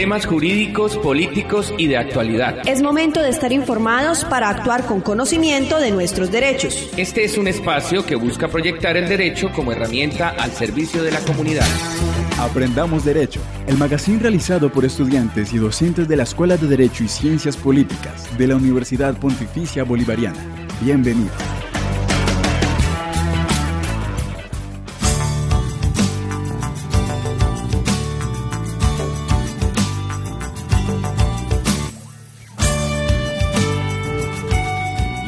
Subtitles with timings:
[0.00, 2.66] temas jurídicos, políticos y de actualidad.
[2.66, 6.88] Es momento de estar informados para actuar con conocimiento de nuestros derechos.
[6.96, 11.20] Este es un espacio que busca proyectar el derecho como herramienta al servicio de la
[11.20, 11.66] comunidad.
[12.38, 17.08] Aprendamos Derecho, el magazine realizado por estudiantes y docentes de la Escuela de Derecho y
[17.08, 20.42] Ciencias Políticas de la Universidad Pontificia Bolivariana.
[20.80, 21.59] Bienvenido.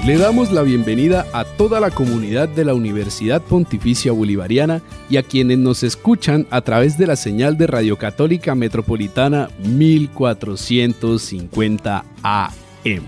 [0.04, 5.22] Le damos la bienvenida a toda la comunidad de la Universidad Pontificia Bolivariana y a
[5.22, 13.04] quienes nos escuchan a través de la señal de Radio Católica Metropolitana 1450 AM.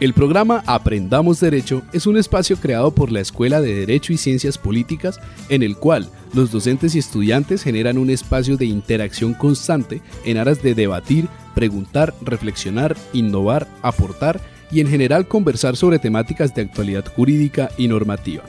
[0.00, 4.58] El programa Aprendamos Derecho es un espacio creado por la Escuela de Derecho y Ciencias
[4.58, 5.18] Políticas
[5.48, 10.62] en el cual los docentes y estudiantes generan un espacio de interacción constante en aras
[10.62, 17.70] de debatir, preguntar, reflexionar, innovar, aportar y en general conversar sobre temáticas de actualidad jurídica
[17.76, 18.42] y normativa.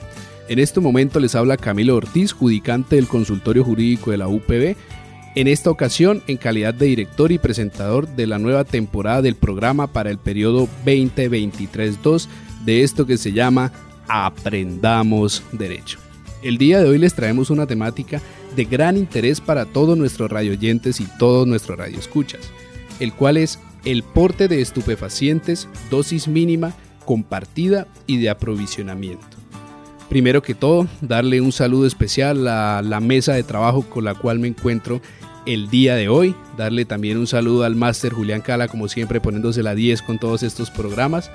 [0.48, 4.76] En este momento les habla Camilo Ortiz, judicante del consultorio jurídico de la UPB,
[5.36, 9.86] en esta ocasión en calidad de director y presentador de la nueva temporada del programa
[9.86, 12.26] para el periodo 2023-2
[12.64, 13.72] de esto que se llama
[14.08, 15.98] Aprendamos Derecho.
[16.42, 18.20] El día de hoy les traemos una temática
[18.56, 22.40] de gran interés para todos nuestros radioyentes y todos nuestros radioescuchas,
[22.98, 29.26] el cual es el porte de estupefacientes, dosis mínima, compartida y de aprovisionamiento.
[30.08, 34.40] Primero que todo, darle un saludo especial a la mesa de trabajo con la cual
[34.40, 35.00] me encuentro
[35.46, 36.34] el día de hoy.
[36.56, 40.42] Darle también un saludo al máster Julián Cala, como siempre poniéndose la 10 con todos
[40.42, 41.30] estos programas.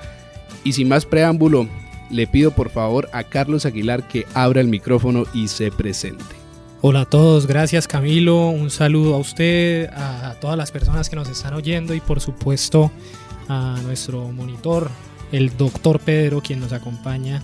[0.62, 1.68] Y sin más preámbulo,
[2.10, 6.45] le pido por favor a Carlos Aguilar que abra el micrófono y se presente.
[6.82, 11.26] Hola a todos, gracias Camilo, un saludo a usted, a todas las personas que nos
[11.26, 12.92] están oyendo y por supuesto
[13.48, 14.90] a nuestro monitor,
[15.32, 17.42] el doctor Pedro, quien nos acompaña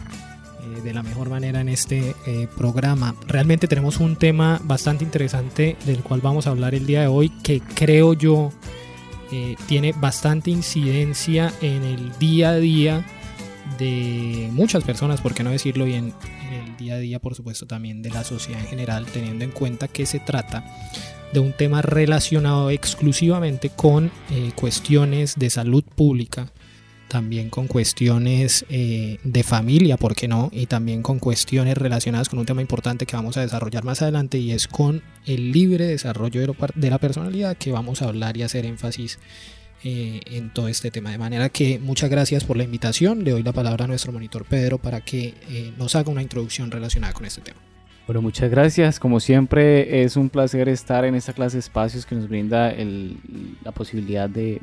[0.60, 3.14] eh, de la mejor manera en este eh, programa.
[3.26, 7.30] Realmente tenemos un tema bastante interesante del cual vamos a hablar el día de hoy
[7.42, 8.52] que creo yo
[9.32, 13.02] eh, tiene bastante incidencia en el día a día
[13.78, 16.12] de muchas personas, por qué no decirlo, bien
[16.52, 19.88] el día a día, por supuesto, también de la sociedad en general, teniendo en cuenta
[19.88, 20.64] que se trata
[21.32, 26.52] de un tema relacionado exclusivamente con eh, cuestiones de salud pública,
[27.08, 30.48] también con cuestiones eh, de familia, ¿por qué no?
[30.52, 34.38] Y también con cuestiones relacionadas con un tema importante que vamos a desarrollar más adelante
[34.38, 38.64] y es con el libre desarrollo de la personalidad que vamos a hablar y hacer
[38.64, 39.19] énfasis
[39.84, 41.10] eh, en todo este tema.
[41.10, 43.25] De manera que muchas gracias por la invitación.
[43.25, 46.70] Le doy la palabra a nuestro monitor Pedro para que eh, nos haga una introducción
[46.70, 47.59] relacionada con este tema.
[48.06, 49.00] Bueno, muchas gracias.
[49.00, 52.72] Como siempre, es un placer estar en esta clase de espacios que nos brinda
[53.65, 54.60] la posibilidad de,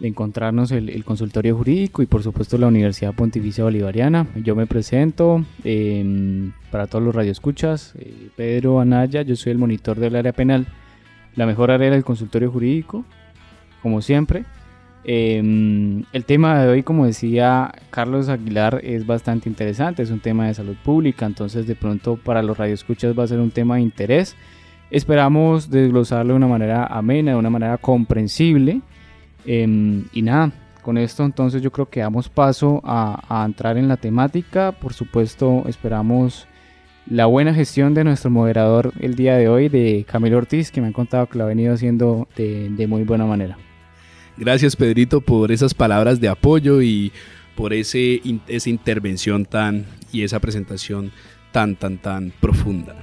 [0.00, 4.26] encontrarnos el, consultorio jurídico y por supuesto la Universidad Pontificia Bolivariana.
[4.36, 9.98] Yo me presento em, para todos los radioescuchas, eh, Pedro Anaya, yo soy el monitor
[9.98, 10.66] del área penal,
[11.34, 13.06] la mejor área del consultorio jurídico
[13.82, 14.44] como siempre.
[15.04, 20.46] Em, el tema de hoy, como decía Carlos Aguilar, es bastante interesante, es un tema
[20.46, 23.82] de salud pública, entonces de pronto para los radioescuchas va a ser un tema de
[23.82, 24.36] interés.
[24.90, 28.80] Esperamos desglosarlo de una manera amena, de una manera comprensible.
[29.44, 33.96] Em, y nada, con esto entonces yo creo que damos paso a, entrar en la
[33.96, 34.72] temática.
[34.72, 36.46] Por supuesto, esperamos
[37.06, 40.88] la buena gestión de nuestro moderador el día de hoy, de Camilo Ortiz, que me
[40.88, 43.58] han contado que lo ha venido haciendo de muy buena manera.
[44.36, 47.12] Gracias Pedrito por esas palabras de apoyo y
[47.54, 51.12] por ese, esa intervención tan y esa presentación
[51.52, 52.96] tan, tan, tan profunda.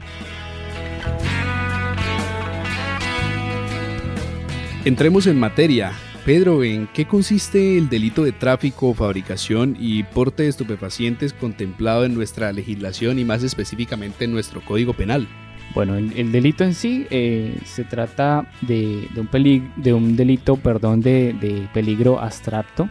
[4.86, 5.92] Entremos en materia.
[6.26, 12.14] Pedro, ¿en qué consiste el delito de tráfico, fabricación y porte de estupefacientes contemplado en
[12.14, 15.28] nuestra legislación y más específicamente en nuestro Código Penal?
[15.76, 21.68] Bueno, el, delito en sí eh, se trata de, un de un delito perdón, de,
[21.74, 22.90] peligro abstracto.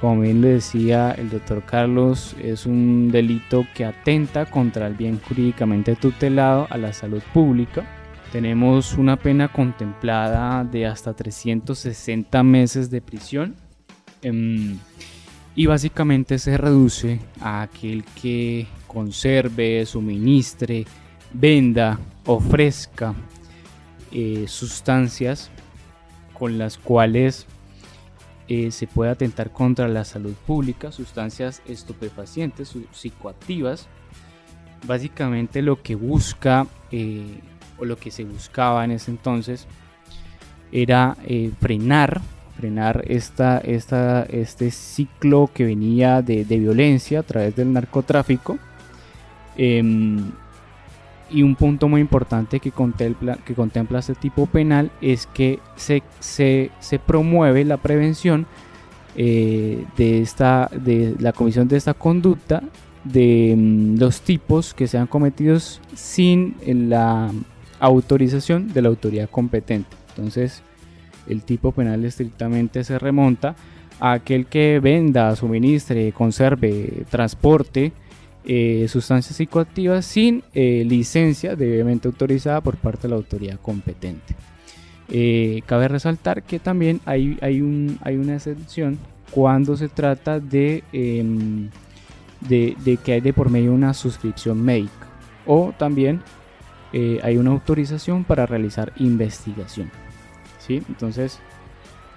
[0.00, 5.18] Como bien le decía el doctor Carlos, es un delito que atenta contra el bien
[5.26, 7.86] jurídicamente tutelado a la salud pública.
[8.30, 13.54] Tenemos una pena contemplada de hasta 360 meses de prisión.
[14.20, 14.76] Em,
[15.54, 20.84] y básicamente se reduce a aquel que conserve, suministre,
[21.38, 23.14] venda, ofrezca
[24.12, 25.50] eh, sustancias
[26.32, 27.46] con las cuales
[28.48, 33.88] eh, se puede atentar contra la salud pública, sustancias estupefacientes, psicoactivas.
[34.86, 37.40] Básicamente lo que busca eh,
[37.78, 39.66] o lo que se buscaba en ese entonces
[40.72, 41.16] era
[41.60, 42.20] frenar,
[42.56, 48.58] frenar esta, esta, este ciclo que venía de, violencia a través del narcotráfico.
[51.28, 56.02] Y un punto muy importante que contempla, que contempla este tipo penal es que se,
[56.20, 58.46] se, se promueve la prevención
[59.16, 62.62] eh, de, esta, de la comisión de esta conducta
[63.02, 67.30] de mm, los tipos que sean cometidos sin la
[67.80, 69.96] autorización de la autoridad competente.
[70.10, 70.62] Entonces,
[71.26, 73.56] el tipo penal estrictamente se remonta
[74.00, 77.92] a aquel que venda, suministre, conserve, transporte
[78.48, 84.36] eh, sustancias psicoactivas sin eh, licencia debidamente autorizada por parte de la autoridad competente.
[85.08, 88.98] Eh, cabe resaltar que también hay, hay, un, hay una excepción
[89.32, 91.70] cuando se trata de, em,
[92.48, 95.08] de, que hay de por medio una suscripción médica
[95.44, 96.22] o también
[97.22, 99.90] hay una autorización para realizar investigación.
[100.58, 100.82] ¿sí?
[100.88, 101.40] Entonces,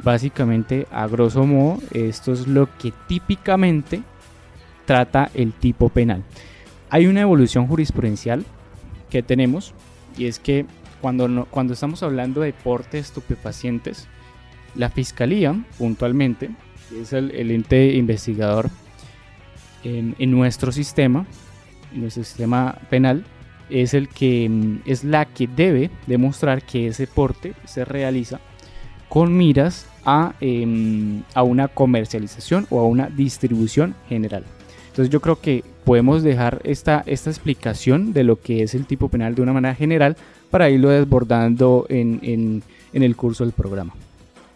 [0.01, 4.03] básicamente, a grosso modo, esto es lo que típicamente
[4.89, 6.23] trata el tipo penal.
[6.89, 8.43] Hay una evolución jurisprudencial
[9.11, 9.75] que tenemos
[10.17, 10.65] y es que
[10.99, 14.07] cuando, cuando estamos hablando de portes estupefacientes,
[14.73, 16.49] la fiscalía, puntualmente,
[16.99, 18.71] es el, ente investigador
[19.83, 21.27] en, nuestro sistema,
[21.93, 23.25] en nuestro sistema penal,
[23.69, 28.39] es el que mm, es la que debe demostrar que ese porte se realiza
[29.07, 34.45] con miras a, em, a una comercialización o a una distribución general.
[34.99, 39.07] Entonces yo creo que podemos dejar esta, esta explicación de lo que es el tipo
[39.07, 40.17] penal de una manera general
[40.51, 43.93] para irlo desbordando en, en, el curso del programa.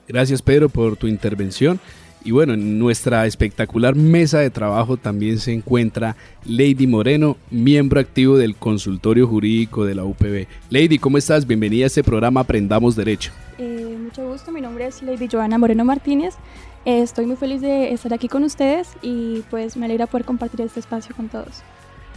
[0.05, 1.79] Gracias Pedro por tu intervención.
[2.25, 8.37] Y bueno, en nuestra espectacular mesa de trabajo también se encuentra Lady Moreno, miembro activo
[8.37, 10.47] del consultorio jurídico de la UPB.
[10.69, 11.47] Lady, ¿cómo estás?
[11.47, 13.31] Bienvenida a este programa Aprendamos Derecho.
[13.59, 16.35] Eh, mucho gusto, mi nombre es Lady Joana Moreno Martínez.
[16.85, 20.81] Estoy muy feliz de estar aquí con ustedes y pues me alegra poder compartir este
[20.81, 21.63] espacio con todos.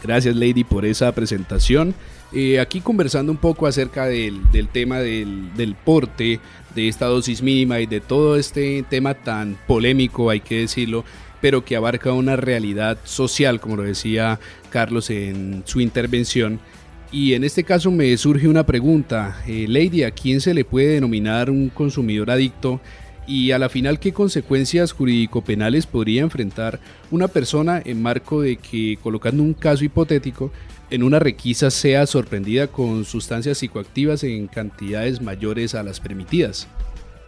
[0.02, 1.94] Gracias Lady por esa presentación.
[2.32, 4.42] Eh, aquí conversando un poco acerca del,
[4.72, 6.40] tema del, del, porte,
[6.74, 11.04] de esta dosis mínima y de todo este tema tan polémico, hay que decirlo,
[11.40, 14.40] pero que abarca una realidad social, como lo decía
[14.70, 16.60] Carlos en su intervención.
[17.12, 20.88] Y en este caso me surge una pregunta, eh, Lady, ¿a quién se le puede
[20.88, 22.80] denominar un consumidor adicto?
[23.26, 26.78] Y a la final qué consecuencias jurídico-penales podría enfrentar
[27.11, 30.50] una persona en marco de que, colocando un caso hipotético,
[30.90, 36.69] en una requisa sea sorprendida con sustancias psicoactivas en cantidades mayores a las permitidas.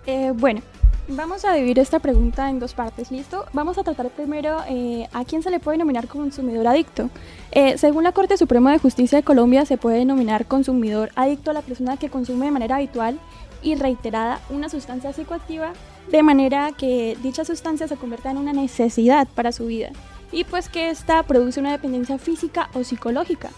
[0.07, 0.63] Eh, bueno,
[1.09, 3.47] vamos a dividir esta pregunta en dos partes, ¿listo?
[3.53, 7.11] Vamos a tratar primero eh, a quién se le puede denominar consumidor adicto.
[7.51, 11.55] Eh, según la Corte Suprema de Justicia de Colombia, se puede denominar consumidor adicto a
[11.55, 13.19] la persona que consume de manera habitual
[13.63, 15.73] y reiterada una sustancia psicoactiva
[16.11, 19.91] de manera que dicha sustancia se convierta en una necesidad para su vida
[20.33, 23.51] y pues que ésta produce una dependencia física o psicológica.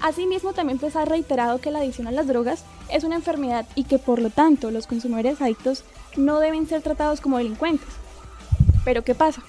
[0.00, 3.84] Asimismo, también pues ha reiterado que la adicción a las drogas es una enfermedad y
[3.84, 5.84] que por lo tanto los consumidores adictos
[6.16, 7.88] no deben ser tratados como delincuentes.
[8.84, 9.42] Pero ¿qué pasa?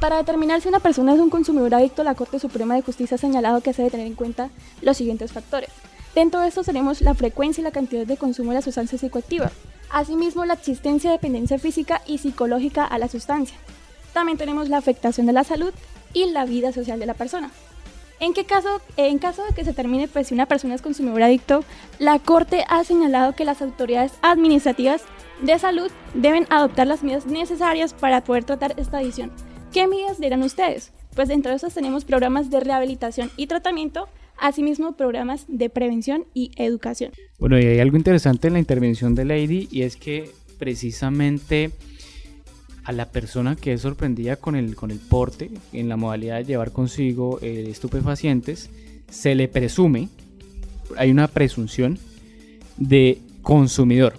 [0.00, 3.18] Para determinar si una persona es un consumidor adicto, la Corte Suprema de Justicia ha
[3.18, 4.50] señalado que se debe tener en cuenta
[4.80, 5.70] los siguientes factores.
[6.14, 9.50] Dentro de esto tenemos la frecuencia y la cantidad de consumo de la sustancia psicoactiva.
[9.90, 13.56] Asimismo, la existencia de dependencia física y psicológica a la sustancia.
[14.12, 15.72] También tenemos la afectación de la salud
[16.12, 17.50] y la vida social de la persona.
[18.20, 21.22] En, qué caso, en caso de que se termine pues, si una persona es consumidor
[21.22, 21.62] adicto,
[21.98, 25.02] la Corte ha señalado que las autoridades administrativas
[25.40, 29.30] de salud deben adoptar las medidas necesarias para poder tratar esta adicción.
[29.72, 30.90] ¿Qué medidas dirán ustedes?
[31.14, 34.08] Pues dentro de esas tenemos programas de rehabilitación y tratamiento
[34.40, 37.12] asimismo programas de prevención y educación.
[37.38, 41.70] Bueno, y hay algo interesante en la intervención de Lady y es que precisamente
[42.84, 46.44] a la persona que es sorprendida con el, con el porte, en la modalidad de
[46.44, 48.70] llevar consigo eh, estupefacientes,
[49.10, 50.08] se le presume,
[50.96, 51.98] hay una presunción
[52.78, 54.14] de consumidor.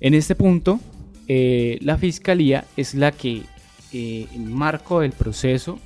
[0.00, 0.80] En este punto,
[1.28, 3.42] eh, la fiscalía es la que,
[3.92, 5.78] eh, en marco del proceso,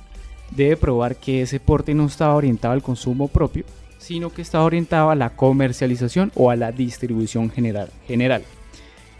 [0.51, 3.65] debe probar que ese porte no estaba orientado al consumo propio,
[3.97, 7.89] sino que estaba orientado a la comercialización o a la distribución general.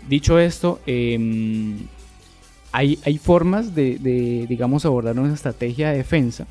[0.08, 1.78] Dicho esto, em,
[2.72, 6.48] hay, hay, formas de, digamos, abordar una estrategia de defensa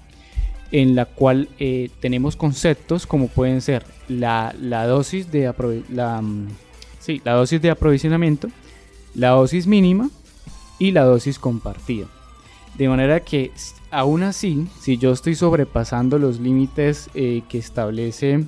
[0.70, 4.52] en la cual eh, tenemos conceptos como pueden ser la,
[4.86, 5.52] dosis de
[5.88, 6.48] la, mm,
[7.24, 8.48] la dosis de aprovisionamiento,
[9.14, 10.10] la dosis mínima
[10.78, 12.06] y la dosis compartida.
[12.76, 13.50] De manera que
[13.90, 18.44] aún así, si yo estoy sobrepasando los límites eh, que establece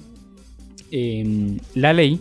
[0.91, 2.21] em, la ley,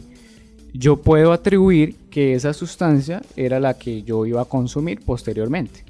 [0.74, 5.84] yo puedo atribuir que esa sustancia era la que yo iba a consumir posteriormente.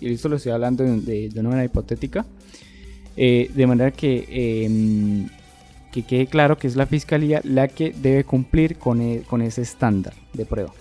[0.00, 2.24] Y esto lo estoy hablando de, una manera hipotética.
[3.16, 5.28] Eh, de manera que, em,
[5.92, 9.62] que quede claro que es la fiscalía la que debe cumplir con, e, con ese
[9.62, 10.72] estándar de prueba.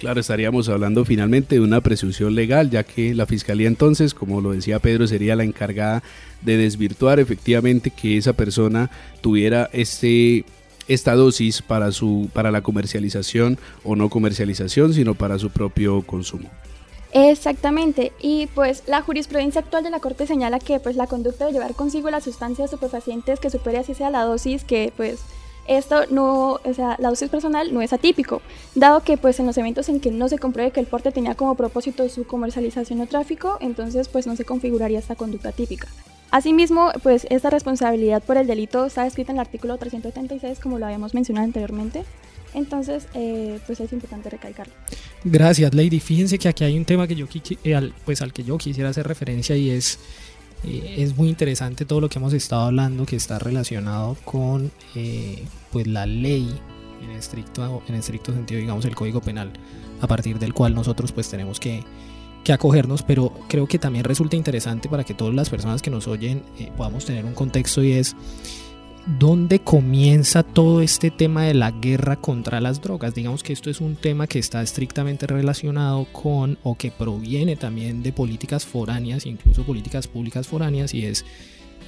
[0.00, 4.52] Claro, estaríamos hablando finalmente de una presunción legal, ya que la fiscalía entonces, como lo
[4.52, 6.02] decía Pedro, sería la encargada
[6.40, 8.90] de desvirtuar efectivamente que esa persona
[9.20, 10.46] tuviera este
[10.88, 16.48] esta dosis para su para la comercialización o no comercialización, sino para su propio consumo.
[17.12, 21.52] Exactamente, y pues la jurisprudencia actual de la Corte señala que pues la conducta de
[21.52, 25.20] llevar consigo las sustancias estupefacientes que supere así sea la dosis que pues
[25.70, 28.42] esto no, o sea, la dosis personal no es atípico,
[28.74, 31.34] dado que pues en los eventos en que no se compruebe que el porte tenía
[31.34, 35.88] como propósito su comercialización o tráfico, entonces pues no se configuraría esta conducta típica.
[36.32, 40.86] Asimismo, pues esta responsabilidad por el delito está escrita en el artículo 376, como lo
[40.86, 42.04] habíamos mencionado anteriormente.
[42.52, 44.72] Entonces, eh, pues es importante recalcarlo.
[45.24, 46.00] Gracias, Lady.
[46.00, 47.26] Fíjense que aquí hay un tema que yo,
[47.64, 49.98] eh, pues al que yo quisiera hacer referencia y es,
[50.64, 54.70] eh, es muy interesante todo lo que hemos estado hablando que está relacionado con
[55.72, 56.48] pues la ley
[57.02, 59.52] en estricto, en estricto sentido, digamos, el Código Penal,
[60.00, 61.84] a partir del cual nosotros pues tenemos que
[62.44, 66.08] que acogernos, pero creo que también resulta interesante para que todas las personas que nos
[66.08, 68.16] oyen eh, podamos tener un contexto y es
[69.06, 73.14] dónde comienza todo este tema de la guerra contra las drogas.
[73.14, 78.02] Digamos que esto es un tema que está estrictamente relacionado con o que proviene también
[78.02, 81.24] de políticas foráneas, incluso políticas públicas foráneas, y es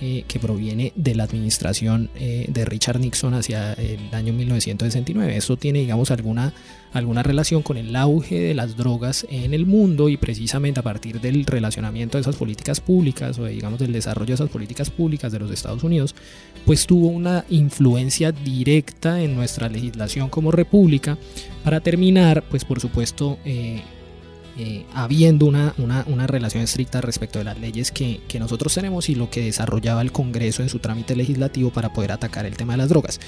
[0.00, 5.36] eh, que proviene de la administración eh, de Richard Nixon hacia el año 1969.
[5.36, 6.52] Eso tiene, digamos, alguna,
[6.92, 11.20] alguna relación con el auge de las drogas en el mundo y precisamente a partir
[11.20, 15.38] del relacionamiento de esas políticas públicas o, digamos, del desarrollo de esas políticas públicas de
[15.38, 16.14] los Estados Unidos,
[16.64, 21.18] pues tuvo una influencia directa en nuestra legislación como república
[21.64, 23.82] para terminar, pues por supuesto, eh,
[24.58, 29.30] eh, habiendo una, una, relación estricta respecto de las leyes que, nosotros tenemos y lo
[29.30, 32.90] que desarrollaba el Congreso en su trámite legislativo para poder atacar el tema de las
[32.90, 33.18] drogas.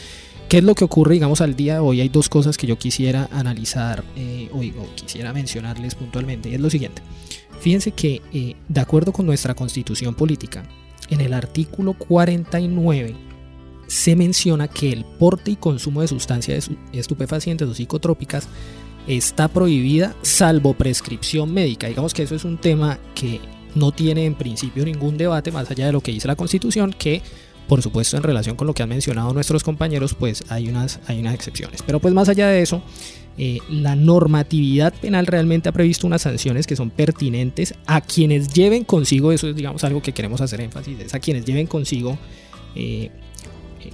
[0.48, 2.02] ¿Qué es lo que ocurre, digamos, al día de hoy?
[2.02, 4.60] Hay dos cosas que yo quisiera analizar eh, o,
[4.94, 6.50] quisiera mencionarles puntualmente.
[6.50, 7.00] Y es lo siguiente.
[7.60, 10.64] Fíjense que, eh, de acuerdo con nuestra constitución política,
[11.08, 13.14] en el artículo 49
[13.86, 18.48] se menciona que el porte y consumo de sustancias estupefacientes o psicotrópicas
[19.06, 21.88] está prohibida salvo prescripción médica.
[21.88, 23.40] Digamos que eso es un tema que
[23.74, 27.22] no tiene en principio ningún debate más allá de lo que dice la Constitución, que
[27.68, 31.20] por supuesto en relación con lo que han mencionado nuestros compañeros, pues hay unas, hay
[31.20, 31.82] unas excepciones.
[31.82, 32.82] Pero pues más allá de eso,
[33.38, 38.84] eh, la normatividad penal realmente ha previsto unas sanciones que son pertinentes a quienes lleven
[38.84, 42.18] consigo, eso es digamos algo que queremos hacer énfasis, es a quienes lleven consigo
[42.76, 43.10] eh,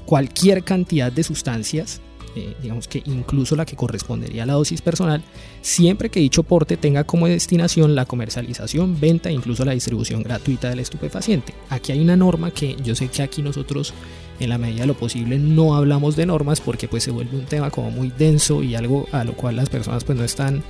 [0.05, 2.01] cualquier cantidad de sustancias
[2.37, 5.23] eh, digamos que incluso la que correspondería a la dosis personal,
[5.63, 10.71] siempre que dicho porte tenga como destinación la comercialización, venta e incluso la distribución gratuita
[10.71, 11.55] del estupefaciente.
[11.71, 13.93] Aquí hay una norma que yo sé que aquí nosotros
[14.39, 17.47] en la medida de lo posible no hablamos de normas porque pues se vuelve un
[17.47, 20.63] tema como muy denso y algo a lo cual las personas pues no están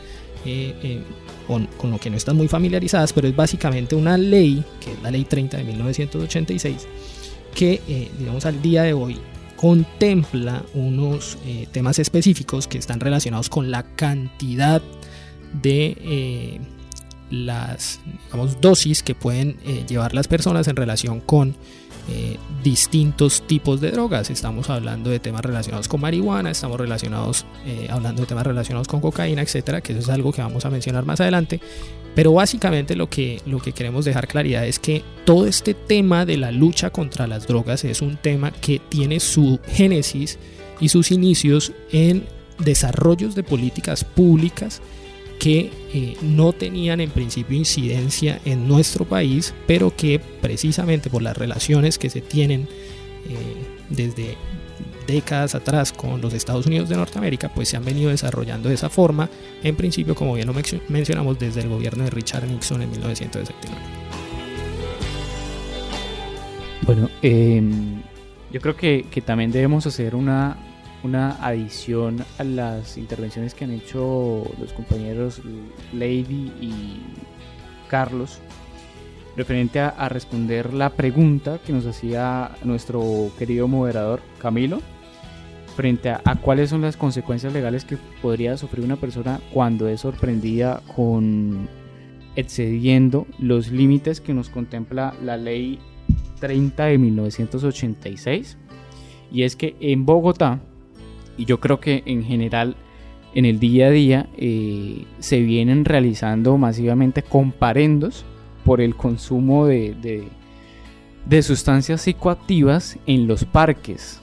[0.46, 1.02] eh, eh,
[1.46, 5.02] con, con, lo que no están muy familiarizadas, pero es básicamente una ley, que es
[5.02, 6.88] la ley 30 de 1986,
[7.54, 9.18] que digamos al día de hoy
[9.60, 14.80] contempla unos eh, temas específicos que están relacionados con la cantidad
[15.52, 16.60] de eh,
[17.30, 18.00] las
[18.62, 21.56] dosis que pueden eh, llevar las personas en relación con
[22.62, 24.30] distintos tipos de drogas.
[24.30, 27.46] Estamos hablando de temas relacionados con marihuana, estamos relacionados,
[27.88, 31.04] hablando de temas relacionados con cocaína, etcétera, que eso es algo que vamos a mencionar
[31.04, 31.60] más adelante.
[32.14, 36.36] Pero básicamente lo que, lo que queremos dejar claridad es que todo este tema de
[36.36, 40.38] la lucha contra las drogas es un tema que tiene su génesis
[40.80, 42.26] y sus inicios en
[42.58, 44.82] desarrollos de políticas públicas
[45.40, 51.36] que eh, no tenían en principio incidencia en nuestro país, pero que precisamente por las
[51.36, 52.68] relaciones que se tienen
[53.26, 54.36] eh, desde
[55.06, 58.90] décadas atrás con los Estados Unidos de Norteamérica, pues se han venido desarrollando de esa
[58.90, 59.30] forma,
[59.62, 60.54] en principio, como bien lo
[60.88, 63.80] mencionamos, desde el gobierno de Richard Nixon en 1979.
[66.82, 68.02] Bueno, em,
[68.52, 70.58] yo creo que, también debemos hacer una,
[71.02, 75.40] una adición a las intervenciones que han hecho los compañeros
[75.92, 77.00] Lady y
[77.88, 78.40] Carlos
[79.36, 84.80] referente a, responder la pregunta que nos hacía nuestro querido moderador Camilo
[85.76, 90.82] frente a, cuáles son las consecuencias legales que podría sufrir una persona cuando es sorprendida
[90.94, 91.68] con
[92.36, 95.78] excediendo los límites que nos contempla la ley
[96.40, 98.58] 30 de 1986
[99.32, 100.60] y es que en Bogotá
[101.36, 102.76] y yo creo que en general
[103.34, 108.24] en el día a día eh, se vienen realizando masivamente comparendos
[108.64, 110.26] por el consumo de,
[111.26, 114.20] de, sustancias psicoactivas en los parques.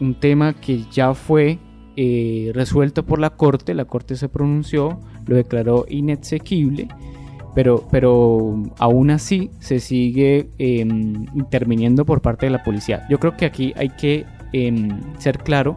[0.00, 1.58] Un tema que ya fue
[1.96, 6.88] eh, resuelto por la Corte, la Corte se pronunció, lo declaró inexequible,
[7.54, 13.06] pero, pero aún así se sigue em, interviniendo por parte de la policía.
[13.08, 15.76] Yo creo que aquí hay que em, ser claro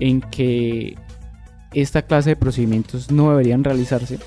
[0.00, 0.96] en que
[1.72, 4.18] esta clase de procedimientos no deberían realizarse.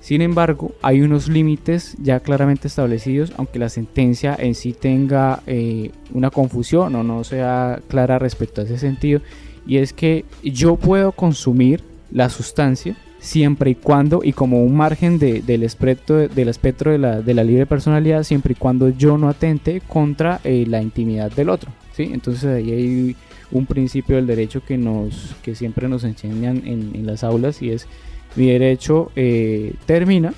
[0.00, 5.90] Sin embargo, hay unos límites ya claramente establecidos, aunque la sentencia en sí tenga eh,
[6.12, 9.20] una confusión o no sea clara respecto a ese sentido,
[9.66, 11.82] y es que yo puedo consumir
[12.12, 17.20] la sustancia siempre y cuando, y como un margen del espectro, del espectro de, la,
[17.20, 21.48] de la libre personalidad, siempre y cuando yo no atente contra eh, la intimidad del
[21.48, 21.72] otro.
[21.96, 22.10] ¿sí?
[22.12, 23.16] Entonces ahí hay
[23.50, 27.86] un principio del derecho que, nos, que siempre nos enseñan en, las aulas y es
[28.34, 30.34] mi derecho eh, termina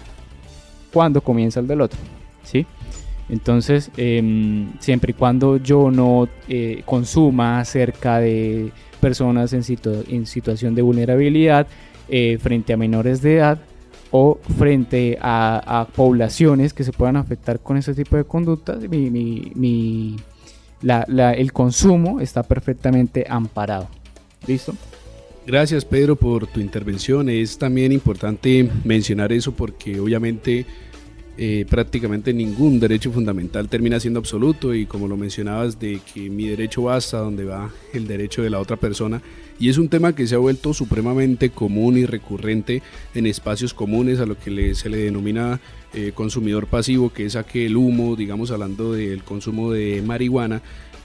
[0.92, 1.98] cuando comienza el del otro.
[2.42, 2.66] ¿sí?
[3.28, 9.62] Entonces, em, siempre y cuando yo no eh, consuma cerca de personas en,
[10.08, 11.66] en situación de vulnerabilidad,
[12.08, 13.58] eh, frente a menores de edad
[14.10, 20.16] o frente a, poblaciones que se puedan afectar con ese tipo de conductas, mi, mi
[20.82, 23.88] el consumo está perfectamente amparado.
[24.46, 24.74] ¿Listo?
[25.46, 27.28] Gracias Pedro por tu intervención.
[27.28, 30.66] Es también importante mencionar eso porque obviamente
[31.40, 36.48] eh, prácticamente ningún derecho fundamental termina siendo absoluto y como lo mencionabas de que mi
[36.48, 39.22] derecho va hasta donde va el derecho de la otra persona
[39.60, 42.82] y es un tema que se ha vuelto supremamente común y recurrente
[43.14, 45.60] en espacios comunes a lo que se le denomina
[45.94, 50.60] eh, consumidor pasivo, que es aquel humo, digamos hablando del consumo de marihuana,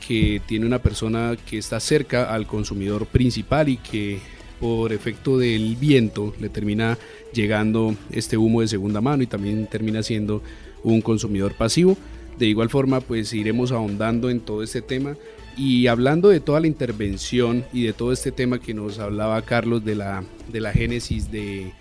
[0.06, 4.20] que tiene una persona que está cerca al consumidor principal y que
[4.60, 6.98] por efecto del viento le termina
[7.34, 10.44] llegando este humo de segunda mano y también termina siendo
[10.84, 11.98] un consumidor pasivo.
[12.38, 15.16] De igual forma, pues iremos ahondando en todo este tema
[15.56, 19.86] y hablando de toda la intervención y de todo este tema que nos hablaba Carlos
[19.86, 21.72] de la, de la génesis de,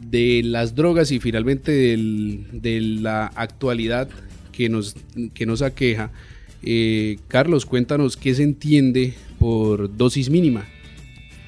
[0.00, 4.08] de las drogas y finalmente de la actualidad
[4.52, 4.96] que nos,
[5.34, 6.10] que nos aqueja.
[6.62, 10.66] Eh, Carlos, cuéntanos qué se entiende por dosis mínima.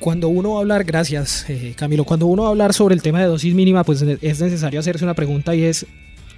[0.01, 3.03] Cuando uno va a hablar, gracias eh, Camilo, cuando uno va a hablar sobre el
[3.03, 5.87] tema de dosis mínima, pues es necesario hacerse una pregunta y es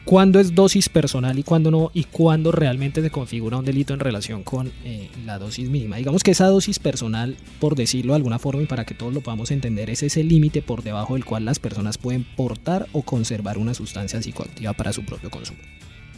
[0.05, 4.01] cuándo es dosis personal y cuándo no, y cuándo realmente se configura un delito en
[4.01, 5.97] relación con eh, la dosis mínima.
[5.97, 9.21] Digamos que esa dosis personal, por decirlo de alguna forma y para que todos lo
[9.21, 13.59] podamos entender, es ese límite por debajo del cual las personas pueden portar o conservar
[13.59, 15.61] una sustancia psicoactiva para su propio consumo.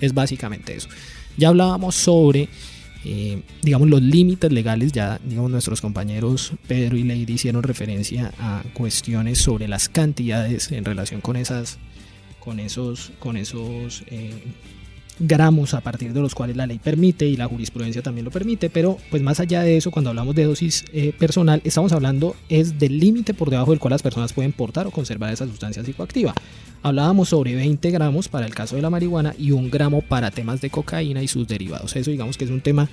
[0.00, 0.88] Es básicamente eso.
[1.36, 2.48] Ya hablábamos sobre,
[3.04, 8.62] eh, digamos, los límites legales, ya digamos nuestros compañeros Pedro y Lady hicieron referencia a
[8.74, 11.78] cuestiones sobre las cantidades en relación con esas
[12.42, 14.42] con esos, con esos eh,
[15.18, 18.68] gramos a partir de los cuales la ley permite y la jurisprudencia también lo permite,
[18.68, 22.78] pero pues más allá de eso, cuando hablamos de dosis eh, personal, estamos hablando es
[22.78, 26.34] del límite por debajo del cual las personas pueden portar o conservar esa sustancia psicoactiva.
[26.82, 30.60] Hablábamos sobre 20 gramos para el caso de la marihuana y un gramo para temas
[30.60, 31.94] de cocaína y sus derivados.
[31.94, 32.88] Eso digamos que es un tema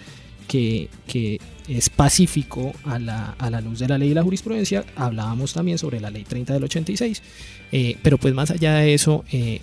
[0.49, 4.83] que, es pacífico a la, a la, luz de la ley y la jurisprudencia.
[4.95, 7.21] Hablábamos también sobre la ley 30 del 86,
[7.71, 9.61] eh, pero pues más allá de eso, eh,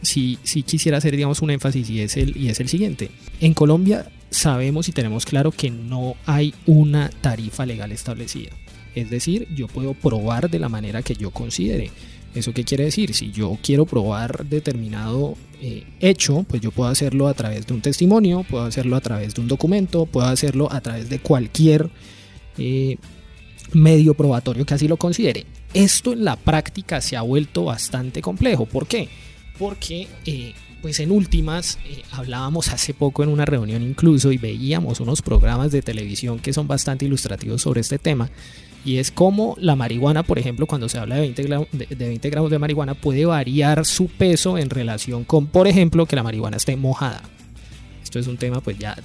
[0.00, 3.10] si, quisiera hacer, digamos, un énfasis y es, el, y es el siguiente.
[3.40, 8.50] En Colombia sabemos y tenemos claro que no hay una tarifa legal establecida.
[8.94, 11.90] Es decir, yo puedo probar de la manera que yo considere.
[12.34, 13.14] ¿Eso qué quiere decir?
[13.14, 17.80] Si yo quiero probar determinado eh, hecho, pues yo puedo hacerlo a través de un
[17.80, 21.90] testimonio, puedo hacerlo a través de un documento, puedo hacerlo a través de cualquier
[22.58, 22.96] eh,
[23.72, 25.46] medio probatorio que así lo considere.
[25.74, 28.66] Esto en la práctica se ha vuelto bastante complejo.
[28.66, 29.08] ¿Por qué?
[29.58, 31.78] porque eh, pues en últimas
[32.12, 36.68] hablábamos hace poco en una reunión incluso y veíamos unos programas de televisión que son
[36.68, 38.30] bastante ilustrativos sobre este tema
[38.84, 42.30] y es como la marihuana, por ejemplo, cuando se habla de 20, gramos de, 20
[42.30, 46.56] gramos de marihuana puede variar su peso en relación con, por ejemplo, que la marihuana
[46.56, 47.22] esté mojada.
[48.02, 48.96] Esto es un tema pues ya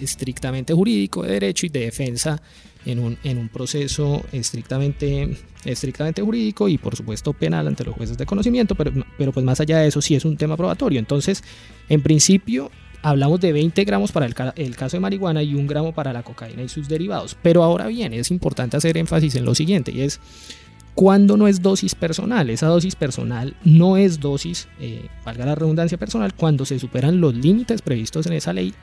[0.00, 2.40] estrictamente jurídico, de derecho y de defensa
[2.84, 8.18] en un, en un proceso estrictamente, estrictamente jurídico y por supuesto penal ante los jueces
[8.18, 10.98] de conocimiento, pero, pero pues más allá de eso sí es un tema probatorio.
[10.98, 11.42] Entonces,
[11.88, 12.70] en principio,
[13.02, 16.22] hablamos de 20 gramos para el, el, caso de marihuana y un gramo para la
[16.22, 17.36] cocaína y sus derivados.
[17.42, 20.20] Pero ahora bien, es importante hacer énfasis en lo siguiente y es
[20.94, 22.50] cuando no es dosis personal.
[22.50, 27.34] Esa dosis personal no es dosis, eh, valga la redundancia personal, cuando se superan los
[27.34, 28.74] límites previstos en esa ley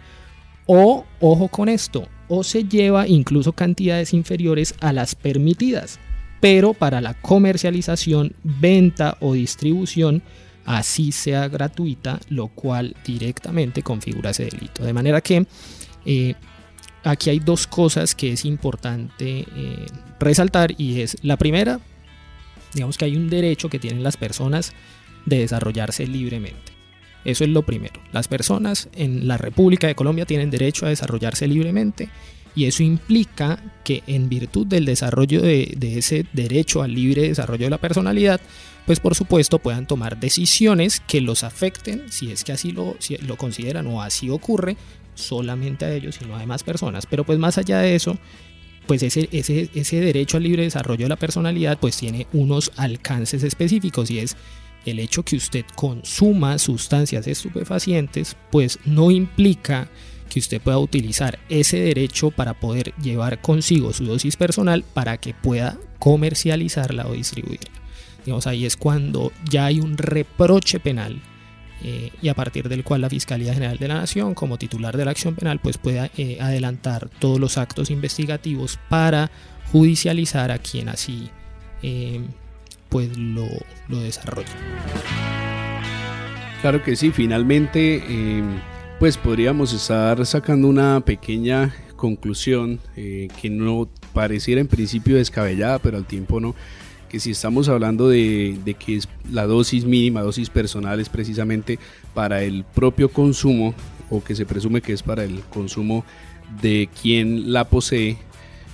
[0.66, 6.00] o, ojo con esto, o se lleva incluso cantidades inferiores a las permitidas.
[6.42, 10.24] pero para la comercialización, venta o distribución,
[10.70, 14.84] así sea gratuita, lo cual directamente configura ese delito.
[14.84, 15.48] De manera que
[16.06, 16.36] eh,
[17.04, 19.86] aquí hay dos cosas que es importante eh,
[20.20, 21.80] resaltar y es la primera,
[22.76, 24.74] digamos que hay un derecho que tienen las personas
[25.26, 26.72] de desarrollarse libremente.
[27.26, 28.00] Eso es lo primero.
[28.12, 32.10] Las personas en la República de Colombia tienen derecho a desarrollarse libremente
[32.56, 37.70] y eso implica que en virtud del desarrollo de, ese derecho al libre desarrollo de
[37.70, 38.42] la personalidad,
[38.86, 42.98] pues por supuesto puedan tomar decisiones que los afecten, si es que así lo,
[43.38, 44.78] consideran o así ocurre,
[45.16, 47.06] solamente a ellos y no a demás personas.
[47.06, 48.18] Pero pues más allá de eso,
[48.88, 53.44] pues ese, ese, ese derecho al libre desarrollo de la personalidad pues tiene unos alcances
[53.44, 54.36] específicos y es
[54.86, 59.90] el hecho que usted consuma sustancias estupefacientes, pues no implica
[60.30, 65.34] que usted pueda utilizar ese derecho para poder llevar consigo su dosis personal para que
[65.34, 67.72] pueda comercializarla o distribuirla.
[68.26, 71.22] Digamos, ahí es cuando ya hay un reproche penal
[71.84, 75.06] eh, y a partir del cual la Fiscalía General de la Nación, como titular de
[75.06, 79.32] la acción penal, pues pueda eh, adelantar todos los actos investigativos para
[79.72, 81.30] judicializar a quien así
[81.82, 82.22] eh,
[82.90, 83.48] pues lo,
[83.88, 84.50] lo desarrolla.
[86.62, 88.04] Claro que sí, finalmente
[89.00, 95.96] pues podríamos estar sacando una pequeña conclusión eh, que no pareciera en principio descabellada, pero
[95.96, 96.54] al tiempo no,
[97.08, 101.80] que si estamos hablando de, de, que es la dosis mínima, dosis personal es precisamente
[102.14, 103.74] para el propio consumo
[104.10, 106.04] o que se presume que es para el consumo
[106.62, 108.18] de quien la posee,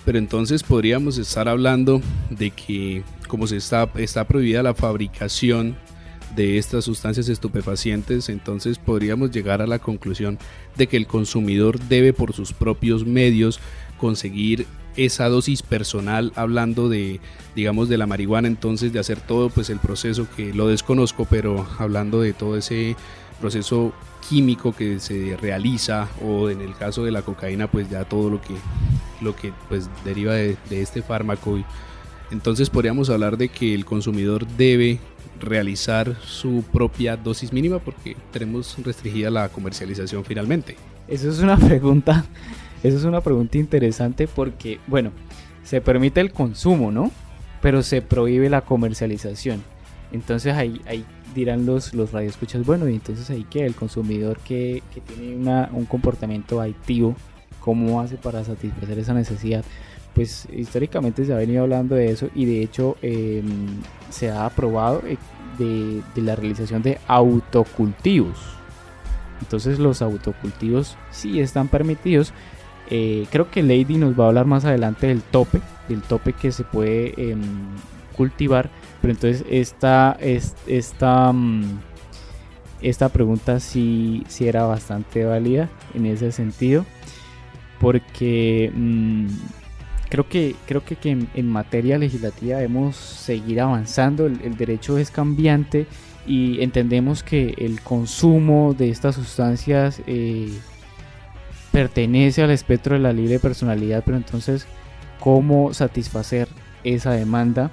[0.06, 5.76] pero entonces podríamos estar hablando de que como se está, está prohibida la fabricación
[6.36, 10.38] de estas sustancias estupefacientes, entonces podríamos llegar a la conclusión
[10.76, 13.60] de que el consumidor debe por sus propios medios
[14.00, 14.68] conseguir
[14.98, 17.20] esa dosis personal hablando de
[17.54, 21.68] digamos de la marihuana entonces de hacer todo pues el proceso que lo desconozco pero
[21.80, 22.96] hablando de todo ese
[23.42, 23.94] proceso
[24.30, 28.42] químico que se realiza o en el caso de la cocaína pues ya todo lo
[28.42, 28.56] que
[29.22, 31.60] lo que pues deriva de, de este fármaco.
[32.32, 35.00] Entonces podríamos hablar de que el consumidor debe
[35.40, 40.76] realizar su propia dosis mínima porque tenemos restringida la comercialización finalmente.
[41.08, 42.26] Eso es una pregunta,
[42.84, 45.12] eso es una pregunta interesante porque, bueno,
[45.64, 47.12] se permite el consumo, ¿no?
[47.62, 49.64] Pero se prohíbe la comercialización.
[50.12, 54.82] Entonces ahí, ahí dirán los, los radioescuchas, bueno, y entonces ahí que el consumidor que,
[54.94, 57.16] que tiene una, un comportamiento activo,
[57.60, 59.66] ¿cómo hace para satisfacer esa necesidad?
[60.16, 65.04] Pues históricamente se ha venido hablando de eso y de hecho em, se ha aprobado
[65.06, 65.18] eh,
[65.60, 68.40] de, la realización de autocultivos.
[69.42, 72.34] Entonces los autocultivos sí están permitidos.
[72.90, 76.54] Eh, creo que Lady nos va a hablar más adelante del tope, del tope que
[76.54, 77.42] se puede em,
[78.16, 78.70] cultivar.
[79.02, 81.80] Pero entonces esta, esta, mm,
[82.82, 86.86] esta pregunta sí, sí, era bastante válida en ese sentido.
[87.82, 89.28] Porque mm,
[90.10, 90.98] creo que, creo que,
[91.34, 95.88] en, materia legislativa debemos seguir avanzando, el, derecho es cambiante
[96.28, 100.52] y entendemos que el consumo de estas sustancias eh,
[101.72, 104.66] pertenece al espectro de la libre personalidad, pero entonces,
[105.20, 106.48] ¿cómo satisfacer
[106.84, 107.72] esa demanda?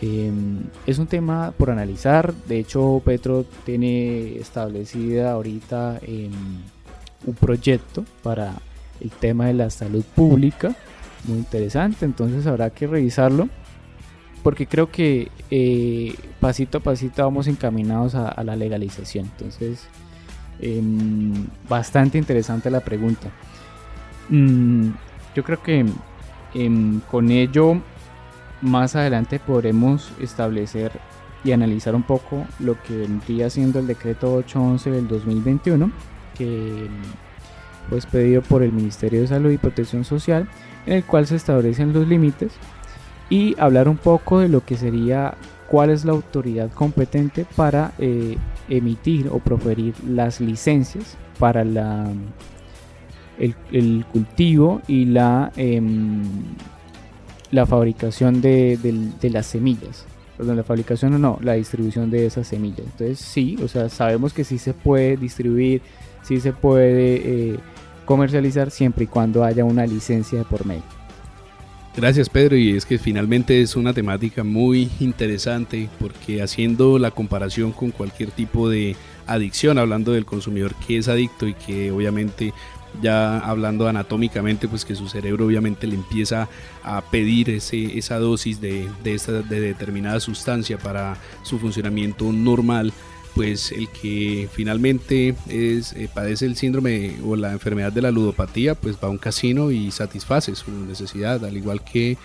[0.00, 6.32] Em, es un tema por analizar, de hecho Petro tiene establecida ahorita em,
[7.26, 8.54] un proyecto para
[9.00, 10.76] el tema de la salud pública
[11.26, 13.48] muy interesante, entonces habrá que revisarlo
[14.44, 19.24] porque creo que eh, pasito a pasito vamos encaminados a, la legalización.
[19.24, 19.88] Entonces,
[20.60, 23.30] em, bastante interesante la pregunta.
[24.28, 24.90] Mm,
[25.34, 25.86] yo creo que
[26.54, 27.80] em, con ello
[28.60, 30.92] más adelante podremos establecer
[31.42, 35.90] y analizar un poco lo que vendría siendo el decreto 811 del 2021,
[36.36, 36.88] que
[37.88, 40.48] fue pedido por el Ministerio de Salud y Protección Social
[40.86, 42.52] en el cual se establecen los límites
[43.30, 45.34] y hablar un poco de lo que sería
[45.68, 48.36] cuál es la autoridad competente para eh,
[48.68, 52.06] emitir o proferir las licencias para la,
[53.38, 56.22] el, cultivo y la, em,
[57.50, 58.78] la fabricación de,
[59.22, 60.06] las semillas.
[60.36, 62.86] Perdón, la fabricación o no, la distribución de esas semillas.
[62.86, 65.82] Entonces sí, o sea, sabemos que sí se puede distribuir,
[66.22, 67.52] sí se puede...
[67.52, 67.58] Eh,
[68.04, 70.82] comercializar siempre y cuando haya una licencia de por medio.
[71.96, 77.70] Gracias Pedro y es que finalmente es una temática muy interesante porque haciendo la comparación
[77.70, 78.96] con cualquier tipo de
[79.28, 82.52] adicción, hablando del consumidor que es adicto y que obviamente
[83.00, 86.48] ya hablando anatómicamente, pues que su cerebro obviamente le empieza
[86.82, 92.92] a pedir ese, esa dosis de, de, esta, de determinada sustancia para su funcionamiento normal
[93.34, 98.74] pues el que finalmente es, eh, padece el síndrome o la enfermedad de la ludopatía,
[98.74, 102.16] pues va a un casino y satisface su necesidad, al igual que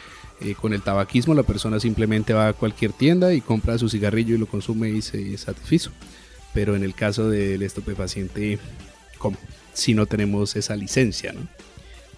[0.41, 4.35] eh, con el tabaquismo la persona simplemente va a cualquier tienda y compra su cigarrillo
[4.35, 5.91] y lo consume y se satisfizo.
[6.53, 8.59] Pero en el caso del estupefaciente,
[9.17, 9.37] ¿cómo?
[9.73, 11.47] Si no tenemos esa licencia, ¿no?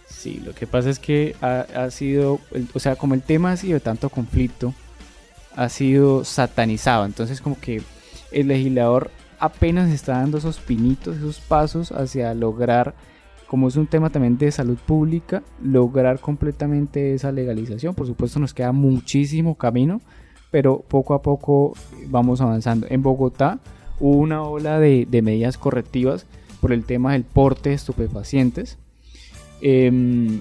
[0.08, 2.40] Sí, lo que pasa es que ha, ha sido,
[2.74, 4.74] o sea, como el tema ha sido de tanto conflicto,
[5.56, 7.06] ha sido satanizado.
[7.06, 7.82] Entonces como que
[8.32, 12.94] el legislador apenas está dando esos pinitos, esos pasos hacia lograr,
[13.48, 17.96] como es un tema también de salud pública, lograr completamente esa legalización.
[17.96, 20.02] Por supuesto nos queda muchísimo camino,
[20.52, 21.74] pero poco a poco
[22.08, 22.88] vamos avanzando.
[22.89, 23.60] En Bogotá
[24.00, 26.28] hubo una ola de, medidas correctivas
[26.60, 28.78] por el tema del porte de estupefacientes.
[29.62, 30.39] Em,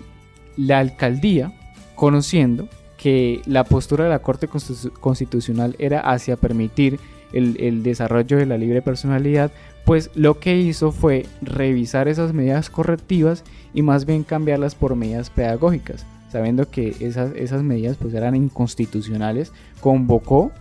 [0.56, 1.52] la alcaldía,
[1.94, 7.00] conociendo que la postura de la Corte Constitucional era hacia permitir
[7.32, 9.50] el, desarrollo de la libre personalidad,
[9.84, 15.30] pues lo que hizo fue revisar esas medidas correctivas y más bien cambiarlas por medidas
[15.30, 20.52] pedagógicas, sabiendo que esas, medidas pues eran inconstitucionales, convocó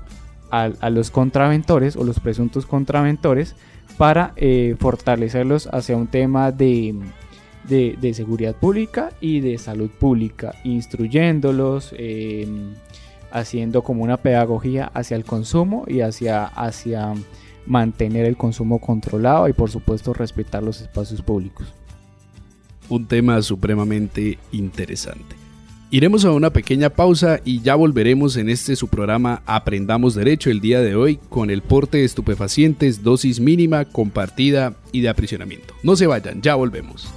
[0.51, 3.55] a, los contraventores o los presuntos contraventores
[3.97, 6.95] para eh, fortalecerlos hacia un tema de,
[8.13, 12.47] seguridad pública y de salud pública, instruyéndolos, eh,
[13.31, 17.13] haciendo como una pedagogía hacia el consumo y hacia, hacia
[17.65, 21.67] mantener el consumo controlado y por supuesto respetar los espacios públicos.
[22.89, 25.35] Un tema supremamente interesante.
[25.91, 30.59] Iremos a una pequeña pausa y ya volveremos en este su programa Aprendamos Derecho el
[30.59, 35.73] día de hoy con el porte de estupefacientes, dosis mínima, compartida y de aprisionamiento.
[35.81, 37.11] No se vayan, ya volvemos.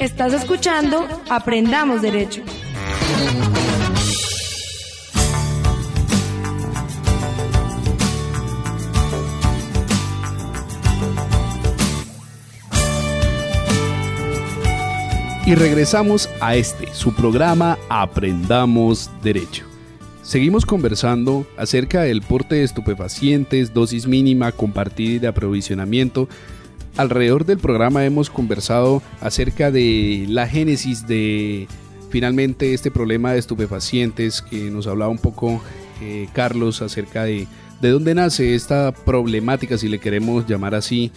[0.00, 2.40] Estás escuchando Aprendamos Derecho.
[15.44, 19.66] Y regresamos a este, su programa Aprendamos Derecho.
[20.22, 26.26] Seguimos conversando acerca del porte de estupefacientes, dosis mínima, compartida y de aprovisionamiento
[26.96, 31.68] alrededor del programa hemos conversado acerca de la génesis de
[32.10, 35.62] finalmente este problema de estupefacientes que nos hablaba un poco
[36.02, 37.46] eh, Carlos acerca de
[37.80, 41.10] de dónde nace esta problemática, si le queremos llamar así,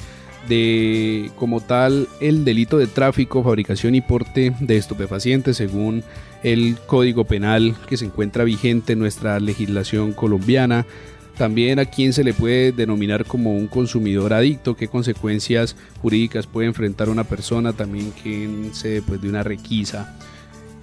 [0.47, 6.03] de como tal el delito de tráfico, fabricación y porte de estupefacientes según
[6.43, 10.85] el Código Penal que se encuentra vigente en nuestra legislación colombiana
[11.37, 16.67] también a quién se le puede denominar como un consumidor adicto, qué consecuencias jurídicas puede
[16.67, 20.15] enfrentar una persona, también quien se pues, de una requisa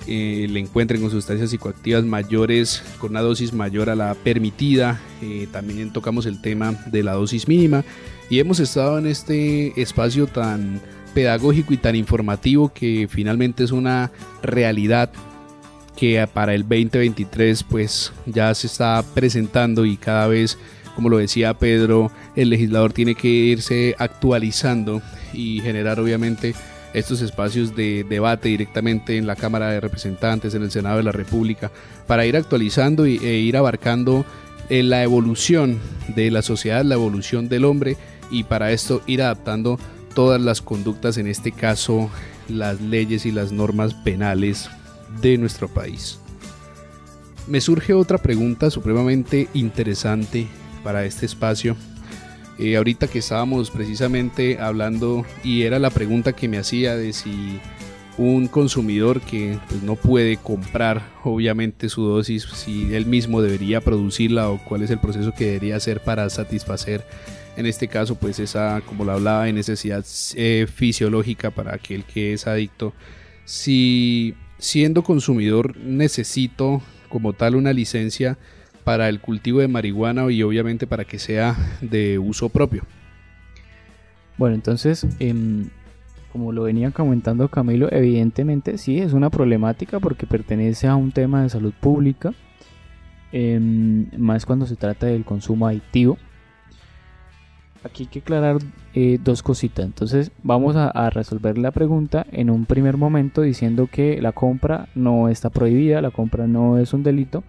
[0.07, 5.01] eh, le encuentren con sustancias psicoactivas mayores, con una dosis mayor a la permitida.
[5.23, 7.85] Eh, también tocamos el tema de la dosis mínima
[8.29, 10.81] y hemos estado en este espacio tan
[11.15, 14.11] pedagógico y tan informativo que finalmente es una
[14.43, 15.11] realidad
[16.01, 20.57] que para el 2023 pues ya se está presentando y cada vez,
[20.97, 25.03] como lo decía Pedro, el legislador tiene que irse actualizando
[25.35, 26.55] y generar obviamente
[26.95, 31.13] estos espacios de debate directamente en la Cámara de Representantes, en el Senado de la
[31.13, 31.71] República,
[32.07, 34.25] para ir actualizando e ir abarcando
[34.71, 35.79] eh, la evolución
[36.17, 37.99] de la sociedad, la evolución del hombre
[38.31, 39.79] y para esto ir adaptando
[40.15, 42.09] todas las conductas, en este caso
[42.49, 44.71] las leyes y las normas penales
[45.21, 46.19] de nuestro país.
[47.47, 50.47] Me surge otra pregunta supremamente interesante
[50.85, 51.77] para este espacio.
[52.59, 57.59] Eh, ahorita que estábamos precisamente hablando y era la pregunta que me hacía de si
[58.19, 64.51] un consumidor que pues, no puede comprar obviamente su dosis, si él mismo debería producirla
[64.51, 67.03] o cuál es el proceso que debería hacer para satisfacer
[67.57, 72.33] en este caso pues esa, como lo hablaba, de necesidad eh, fisiológica para aquel que
[72.33, 72.95] es adicto.
[73.45, 78.39] Si siendo consumidor necesito como tal una licencia
[78.85, 82.85] para el cultivo de marihuana y obviamente para que sea de uso propio.
[84.39, 85.69] Bueno, entonces, em,
[86.33, 91.43] como lo venía comentando Camilo, evidentemente sí es una problemática porque pertenece a un tema
[91.43, 92.33] de salud pública,
[93.33, 96.17] em, más cuando se trata del consumo adictivo.
[97.85, 98.59] Aquí hay que aclarar
[98.95, 99.85] eh, dos cositas.
[99.85, 105.29] Entonces vamos a, resolver la pregunta en un primer momento diciendo que la compra no
[105.29, 107.43] está prohibida, la compra no es un delito.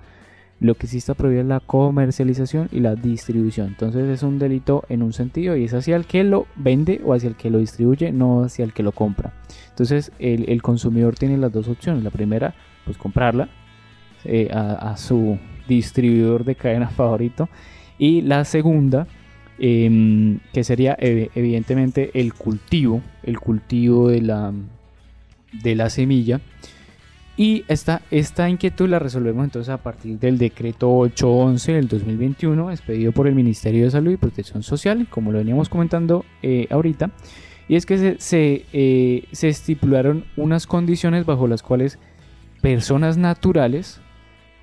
[0.59, 3.67] Lo que sí está prohibido es la comercialización y la distribución.
[3.67, 7.13] Entonces es un delito en un sentido y es hacia el que lo vende o
[7.13, 9.33] hacia el que lo distribuye, no hacia el que lo compra.
[9.69, 12.03] Entonces el, consumidor tiene las dos opciones.
[12.03, 12.53] La primera,
[12.85, 13.49] pues comprarla
[14.23, 17.49] eh, a su distribuidor de cadena favorito.
[17.97, 19.07] Y la segunda,
[19.63, 24.51] Em, que sería evidentemente el cultivo, el cultivo de la,
[25.51, 26.41] de la semilla.
[27.37, 33.11] Y esta, esta inquietud la resolvemos entonces a partir del decreto 811 del 2021, expedido
[33.11, 37.11] por el Ministerio de Salud y Protección Social, como lo veníamos comentando eh, ahorita.
[37.67, 41.99] Y es que se, se, eh, se estipularon unas condiciones bajo las cuales
[42.63, 44.01] personas naturales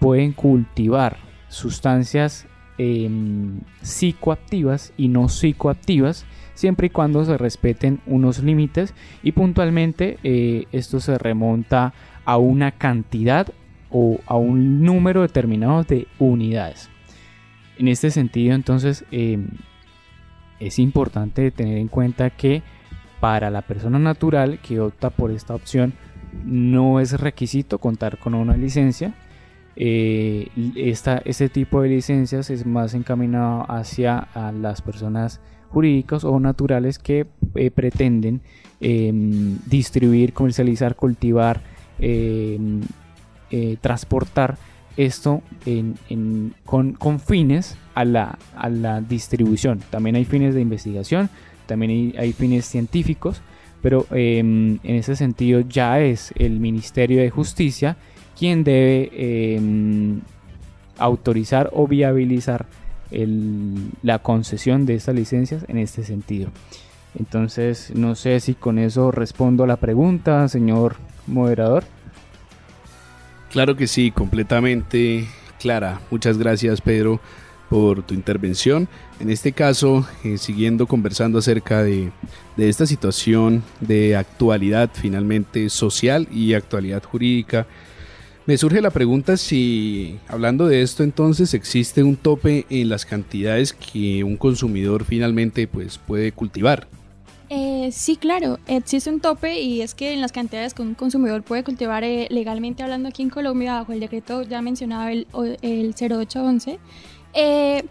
[0.00, 2.48] pueden cultivar sustancias
[2.80, 10.66] Em, psicoactivas y no psicoactivas, siempre y cuando se respeten unos límites y puntualmente eh,
[10.70, 11.92] esto se remonta
[12.24, 13.48] a una cantidad
[13.90, 16.88] o a un número determinado de unidades.
[17.78, 19.48] En este sentido, entonces, em,
[20.60, 22.62] es importante tener en cuenta que
[23.18, 25.94] para la persona natural que opta por esta opción,
[26.44, 29.14] no es requisito contar con una licencia,
[29.80, 37.70] este tipo de licencias es más encaminado hacia las personas jurídicas o naturales que eh,
[37.70, 38.40] pretenden
[38.80, 41.60] em, distribuir, comercializar, cultivar,
[41.98, 42.80] em,
[43.50, 44.56] eh, transportar
[44.96, 45.42] esto
[46.64, 49.80] con, fines a la, a la, distribución.
[49.90, 51.30] También hay fines de investigación,
[51.66, 53.42] también hay fines científicos,
[53.80, 57.96] pero em, en ese sentido ya es el Ministerio de Justicia
[58.38, 59.10] quien debe
[59.56, 60.20] em,
[60.96, 62.66] autorizar o viabilizar
[64.02, 66.50] la concesión de estas licencias en este sentido.
[67.18, 70.96] Entonces, no sé si con eso respondo a la pregunta, señor
[71.26, 71.84] moderador.
[73.50, 75.26] Claro que sí, completamente
[75.58, 76.00] clara.
[76.10, 77.18] Muchas gracias, Pedro,
[77.70, 78.88] por tu intervención.
[79.20, 82.12] En este caso, eh, siguiendo conversando acerca de,
[82.58, 87.66] de esta situación de actualidad finalmente social y actualidad jurídica
[88.48, 93.74] me surge la pregunta si, hablando de esto, entonces existe un tope en las cantidades
[93.74, 96.88] que un consumidor finalmente pues, puede cultivar.
[97.50, 101.42] Eh, sí, claro, existe un tope y es que en las cantidades que un consumidor
[101.42, 105.26] puede cultivar eh, legalmente hablando aquí en Colombia, bajo el decreto ya mencionado, el,
[105.60, 106.78] el 0811,
[107.34, 107.84] eh,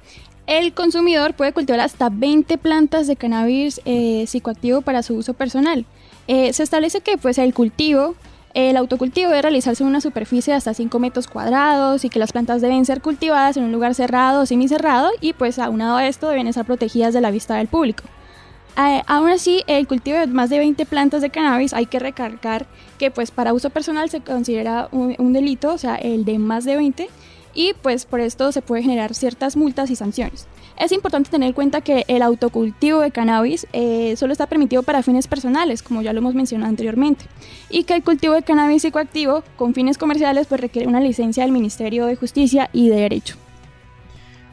[0.47, 3.79] el consumidor puede cultivar hasta 20 plantas de cannabis
[4.25, 5.85] psicoactivo para su uso personal.
[6.27, 8.15] se establece que pues, el cultivo
[8.57, 12.31] el autocultivo debe realizarse en una superficie de hasta 5 metros cuadrados y que las
[12.31, 16.27] plantas deben ser cultivadas en un lugar cerrado o semicerrado y pues aunado a esto
[16.27, 18.03] deben estar protegidas de la vista del público.
[18.75, 22.65] Eh, aún así, el cultivo de más de 20 plantas de cannabis hay que recargar
[22.97, 26.65] que pues para uso personal se considera un, un delito, o sea, el de más
[26.65, 27.09] de 20
[27.53, 30.47] y pues por esto se puede generar ciertas multas y sanciones.
[30.79, 35.01] Es importante tener en cuenta que el autocultivo de cannabis eh, solo está permitido para
[35.01, 37.25] fines personales, como ya lo hemos mencionado anteriormente,
[37.69, 41.51] y que el cultivo de cannabis psicoactivo con fines comerciales pues requiere una licencia del
[41.51, 43.35] Ministerio de Justicia y de Derecho.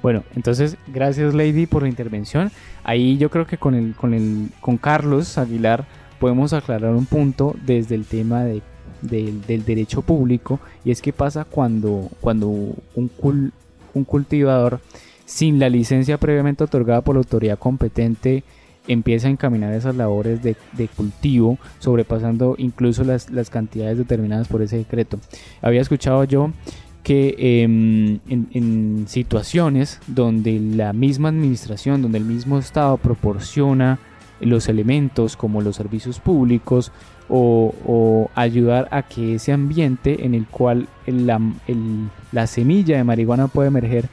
[0.02, 2.50] Bueno, entonces gracias Lady por la intervención.
[2.84, 5.84] Ahí yo creo que con, el, con, el, con Carlos Aguilar
[6.18, 8.62] podemos aclarar un punto desde el tema de
[9.04, 13.52] del, derecho público y es que pasa cuando, cuando un,
[13.94, 14.80] un cultivador
[15.24, 18.44] sin la licencia previamente otorgada por la autoridad competente
[18.86, 20.56] empieza a encaminar esas labores de,
[20.94, 25.18] cultivo, sobrepasando incluso las, cantidades determinadas por ese decreto.
[25.62, 26.50] Había escuchado yo
[27.02, 33.98] que em, en, en, situaciones donde la misma administración, donde el mismo Estado proporciona
[34.40, 36.92] los elementos como los servicios públicos,
[37.28, 44.08] o, ayudar a que ese ambiente en el cual la, semilla de marihuana puede emerger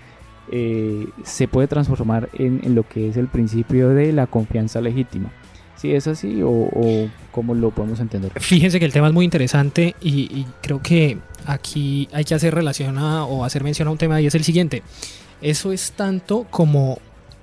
[0.52, 5.32] eh, se puede transformar en, lo que es el principio de la confianza legítima.
[5.76, 8.32] Si es así o, cómo lo podemos entender.
[8.40, 12.98] Fíjense que el tema es muy interesante y, creo que aquí hay que hacer relación
[13.00, 14.84] o hacer mención a un tema y es el siguiente.
[15.42, 17.00] Eso es tanto como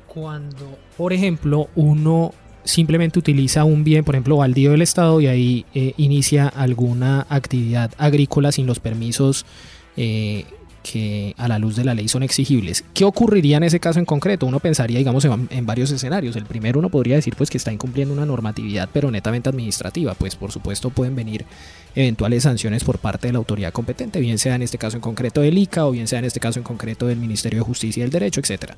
[0.07, 2.33] cuando, por ejemplo, uno
[2.65, 7.93] simplemente utiliza un bien, por ejemplo, baldío del Estado y ahí eh, inicia alguna actividad
[7.97, 9.47] agrícola sin los permisos
[9.97, 10.45] eh,
[10.83, 12.85] que a la luz de la ley son exigibles.
[12.95, 14.47] ¿Qué ocurriría en ese caso en concreto?
[14.47, 16.37] Uno pensaría, digamos, en, varios escenarios.
[16.37, 20.15] El primero uno podría decir pues que está incumpliendo una normatividad, pero netamente administrativa.
[20.15, 21.45] Pues por supuesto pueden venir
[21.95, 25.41] eventuales sanciones por parte de la autoridad competente, bien sea en este caso en concreto
[25.41, 28.03] del ICA o bien sea en este caso en concreto del Ministerio de Justicia y
[28.03, 28.77] del Derecho, etcétera.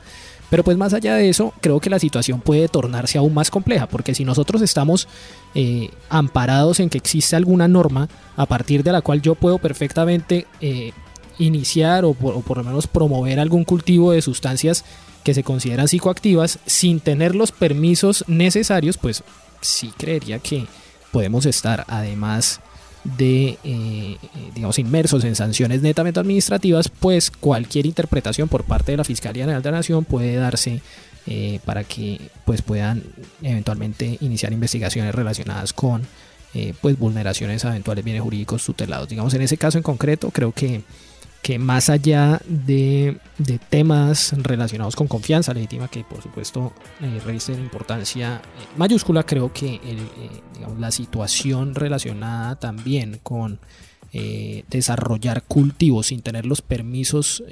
[0.49, 3.87] Pero pues más allá de eso, creo que la situación puede tornarse aún más compleja,
[3.87, 5.07] porque si nosotros estamos
[5.55, 10.47] eh, amparados en que existe alguna norma a partir de la cual yo puedo perfectamente
[10.61, 10.93] eh,
[11.41, 14.85] iniciar o por, lo menos promover algún cultivo de sustancias
[15.25, 19.25] que se consideran psicoactivas sin tener los permisos necesarios, pues
[19.61, 20.67] sí creería que
[21.13, 22.61] podemos estar además
[23.05, 24.17] de, eh,
[24.55, 29.63] digamos, inmersos en sanciones netamente administrativas, pues cualquier interpretación por parte de la Fiscalía General
[29.63, 30.83] de la Nación puede darse
[31.27, 33.03] eh, para que pues puedan
[33.43, 36.07] eventualmente iniciar investigaciones relacionadas con
[36.53, 39.09] eh, pues vulneraciones a eventuales bienes jurídicos tutelados.
[39.09, 40.83] Digamos, en ese caso en concreto, creo que
[41.43, 43.19] que más allá de,
[43.71, 49.75] temas relacionados con confianza legítima, que por supuesto eh, revisten importancia eh, mayúscula, creo que
[49.75, 49.81] eh,
[50.79, 53.59] la situación relacionada también con
[54.13, 57.43] eh, desarrollar cultivos sin tener los permisos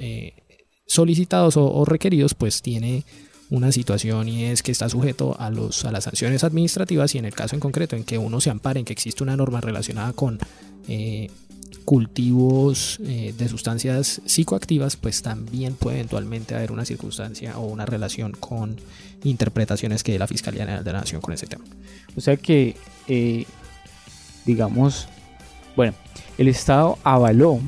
[0.85, 3.05] solicitados o, requeridos, pues tiene
[3.49, 7.25] una situación y es que está sujeto a, los, a las sanciones administrativas y en
[7.25, 10.13] el caso en concreto en que uno se ampare en que existe una norma relacionada
[10.13, 10.39] con
[11.89, 18.33] cultivos eh, de sustancias psicoactivas, pues también puede eventualmente haber una circunstancia o una relación
[18.33, 18.75] con
[19.23, 21.65] interpretaciones que dé la Fiscalía General de la Nación con ese tema.
[22.15, 22.75] O sea que,
[23.07, 23.45] eh,
[24.45, 25.07] digamos,
[25.75, 25.95] bueno,
[26.37, 27.59] el Estado avaló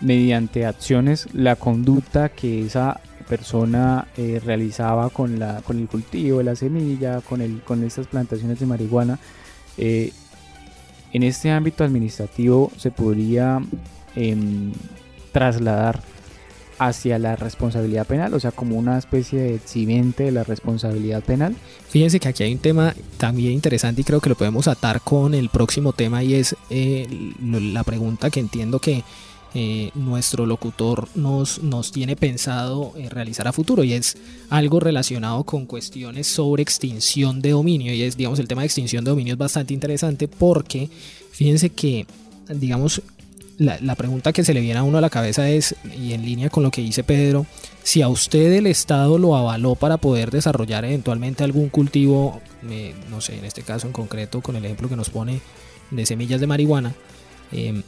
[0.00, 6.44] mediante acciones la conducta que esa persona eh, realizaba con, la, con el cultivo de
[6.44, 9.18] la semilla, con, el, con estas plantaciones de marihuana
[11.12, 13.60] en este ámbito administrativo se podría
[14.16, 14.72] em,
[15.32, 16.00] trasladar
[16.78, 21.56] hacia la responsabilidad penal, o sea, como una especie de exhibente de la responsabilidad penal.
[21.88, 25.34] Fíjense que aquí hay un tema también interesante y creo que lo podemos atar con
[25.34, 29.02] el próximo tema y es eh, la pregunta que entiendo que
[29.54, 34.16] eh, nuestro locutor nos, nos tiene pensado eh, realizar a futuro y es
[34.50, 39.04] algo relacionado con cuestiones sobre extinción de dominio y es digamos el tema de extinción
[39.04, 40.90] de dominio es bastante interesante porque
[41.32, 42.06] fíjense que
[42.48, 43.02] digamos
[43.58, 46.24] la, la, pregunta que se le viene a uno a la cabeza es, y en
[46.24, 47.44] línea con lo que dice Pedro,
[47.82, 52.40] si a usted el Estado lo avaló para poder desarrollar eventualmente algún cultivo,
[52.70, 55.40] eh, no sé, en este caso en concreto, con el ejemplo que nos pone
[55.90, 56.94] de semillas de marihuana,
[57.50, 57.82] eh,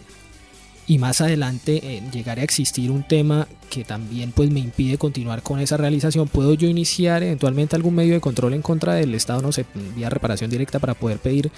[0.90, 5.40] y más adelante eh, llegaré a existir un tema que también pues me impide continuar
[5.40, 9.40] con esa realización, puedo yo iniciar eventualmente algún medio de control en contra del Estado,
[9.40, 11.52] no sé, vía reparación directa para poder pedir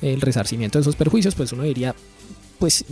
[0.00, 1.94] el resarcimiento de esos perjuicios, pues uno diría,
[2.58, 2.86] pues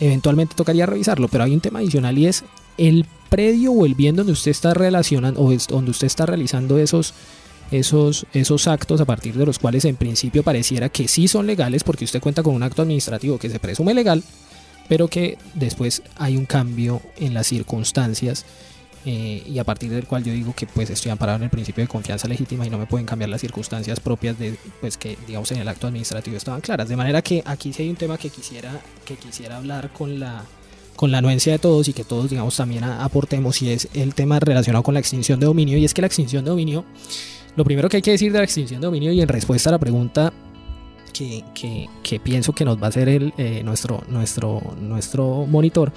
[0.00, 2.44] eventualmente tocaría revisarlo, pero hay un tema adicional y es
[2.76, 7.14] el predio o el bien donde usted está relacionando o donde usted está realizando esos
[7.70, 11.84] esos, esos actos a partir de los cuales en principio pareciera que sí son legales
[11.84, 14.22] porque usted cuenta con un acto administrativo que se presume legal,
[14.88, 18.44] pero que después hay un cambio en las circunstancias
[19.04, 21.82] eh, y a partir del cual yo digo que pues estoy amparado en el principio
[21.82, 25.50] de confianza legítima y no me pueden cambiar las circunstancias propias de pues que digamos
[25.50, 26.88] en el acto administrativo estaban claras.
[26.88, 30.44] De manera que aquí sí hay un tema que quisiera que quisiera hablar con la
[30.94, 34.38] con la anuencia de todos y que todos digamos también aportemos y es el tema
[34.38, 35.78] relacionado con la extinción de dominio.
[35.78, 36.84] Y es que la extinción de dominio
[37.56, 39.72] lo primero que hay que decir de la extinción de dominio y en respuesta a
[39.72, 40.32] la pregunta
[41.12, 45.92] que, pienso que nos va a hacer eh, nuestro, nuestro, nuestro monitor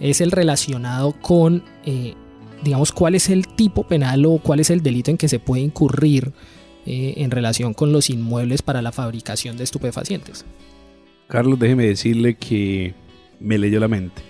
[0.00, 2.14] es el relacionado con, eh,
[2.62, 5.62] digamos, cuál es el tipo penal o cuál es el delito en que se puede
[5.62, 6.32] incurrir
[6.86, 10.44] eh, en relación con los inmuebles para la fabricación de estupefacientes.
[11.28, 12.94] Carlos, déjeme decirle que
[13.38, 14.22] me leyó la mente.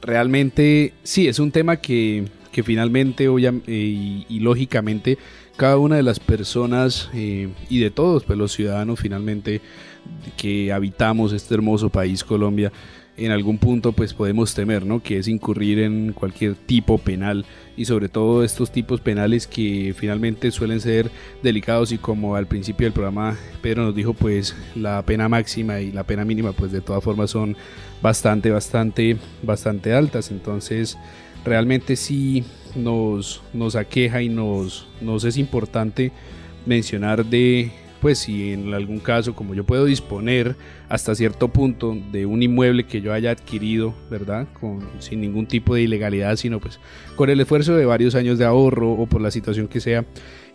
[0.00, 5.18] Realmente, sí, es un tema que, que finalmente y, y lógicamente
[5.56, 9.60] cada una de las personas eh, y de todos pues, los ciudadanos finalmente
[10.36, 12.72] que habitamos este hermoso país Colombia
[13.16, 15.02] en algún punto pues podemos temer, ¿no?
[15.02, 17.46] Que es incurrir en cualquier tipo penal
[17.76, 21.10] y sobre todo estos tipos penales que finalmente suelen ser
[21.42, 25.92] delicados y como al principio del programa Pedro nos dijo pues la pena máxima y
[25.92, 27.56] la pena mínima pues de todas formas son
[28.02, 30.30] bastante, bastante, bastante altas.
[30.30, 30.98] Entonces
[31.44, 32.44] realmente sí
[32.76, 36.12] nos, nos aqueja y nos, nos es importante
[36.66, 37.70] mencionar de
[38.00, 40.54] pues si en algún caso, como yo puedo disponer
[40.88, 44.46] hasta cierto punto de un inmueble que yo haya adquirido, ¿verdad?
[44.60, 46.78] Con, sin ningún tipo de ilegalidad, sino pues
[47.16, 50.04] con el esfuerzo de varios años de ahorro o por la situación que sea,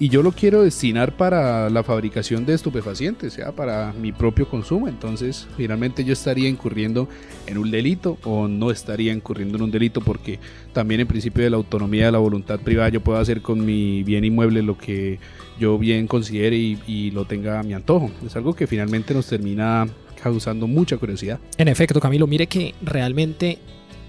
[0.01, 4.87] y yo lo quiero destinar para la fabricación de estupefacientes, sea para mi propio consumo,
[4.87, 7.07] entonces finalmente yo estaría incurriendo
[7.45, 10.39] en un delito o no estaría incurriendo en un delito porque
[10.73, 14.01] también en principio de la autonomía de la voluntad privada yo puedo hacer con mi
[14.01, 15.19] bien inmueble lo que
[15.59, 18.09] yo bien considere y, lo tenga a mi antojo.
[18.25, 19.87] Es algo que finalmente nos termina
[20.23, 21.39] causando mucha curiosidad.
[21.59, 23.59] En efecto, Camilo, mire que realmente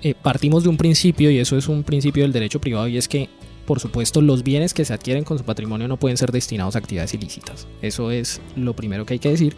[0.00, 3.08] eh, partimos de un principio y eso es un principio del derecho privado y es
[3.08, 3.28] que
[3.66, 6.78] por supuesto, los bienes que se adquieren con su patrimonio no pueden ser destinados a
[6.78, 7.66] actividades ilícitas.
[7.80, 9.56] Eso es lo primero que hay que decir.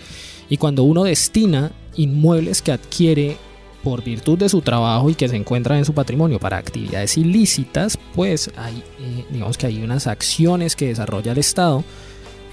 [0.48, 3.36] Y cuando uno destina inmuebles que adquiere
[3.82, 7.98] por virtud de su trabajo y que se encuentran en su patrimonio para actividades ilícitas,
[8.14, 11.84] pues hay, eh, digamos que hay unas acciones que desarrolla el Estado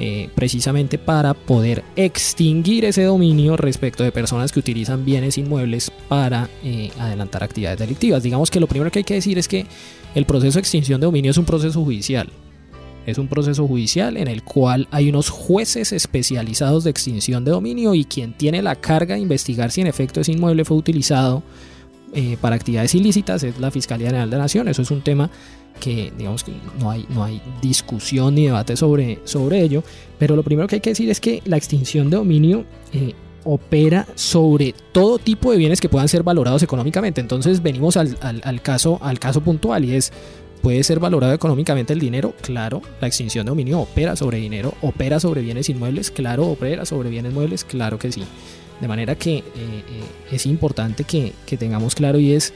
[0.03, 6.49] eh, precisamente para poder extinguir ese dominio respecto de personas que utilizan bienes inmuebles para
[6.63, 8.23] eh, adelantar actividades delictivas.
[8.23, 9.67] Digamos que lo primero que hay que decir es que
[10.15, 12.29] el proceso de extinción de dominio es un proceso judicial.
[13.05, 17.95] Es un proceso judicial en el cual hay unos jueces especializados de extinción de dominio
[17.95, 21.41] y quien tiene la carga de investigar si en efecto ese inmueble fue utilizado
[22.13, 24.67] eh, para actividades ilícitas es la Fiscalía General de la Nación.
[24.67, 25.31] Eso es un tema
[25.79, 29.83] que digamos que no hay, no hay discusión ni debate sobre, sobre ello,
[30.19, 33.13] pero lo primero que hay que decir es que la extinción de dominio eh,
[33.43, 37.21] opera sobre todo tipo de bienes que puedan ser valorados económicamente.
[37.21, 40.11] Entonces venimos al, al, caso, al caso puntual y es,
[40.61, 42.33] ¿puede ser valorado económicamente el dinero?
[42.41, 47.09] Claro, la extinción de dominio opera sobre dinero, opera sobre bienes inmuebles, claro, opera sobre
[47.09, 48.23] bienes muebles, claro que sí.
[48.79, 49.83] De manera que eh, eh,
[50.31, 52.53] es importante que, que tengamos claro y es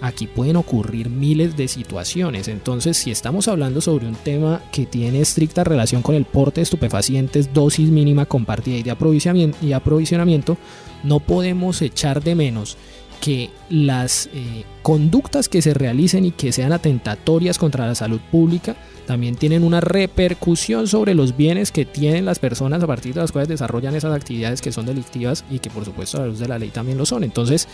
[0.00, 2.48] aquí pueden ocurrir miles de situaciones.
[2.48, 6.64] Entonces, si estamos hablando sobre un tema que tiene estricta relación con el porte de
[6.64, 10.56] estupefacientes, dosis mínima compartida y de aprovisionamiento,
[11.02, 12.76] no podemos echar de menos
[13.20, 18.76] que las eh, conductas que se realicen y que sean atentatorias contra la salud pública
[19.06, 23.32] también tienen una repercusión sobre los bienes que tienen las personas a partir de las
[23.32, 26.48] cuales desarrollan esas actividades que son delictivas y que por supuesto a la luz de
[26.48, 27.24] la ley también lo son.
[27.24, 27.68] Entonces,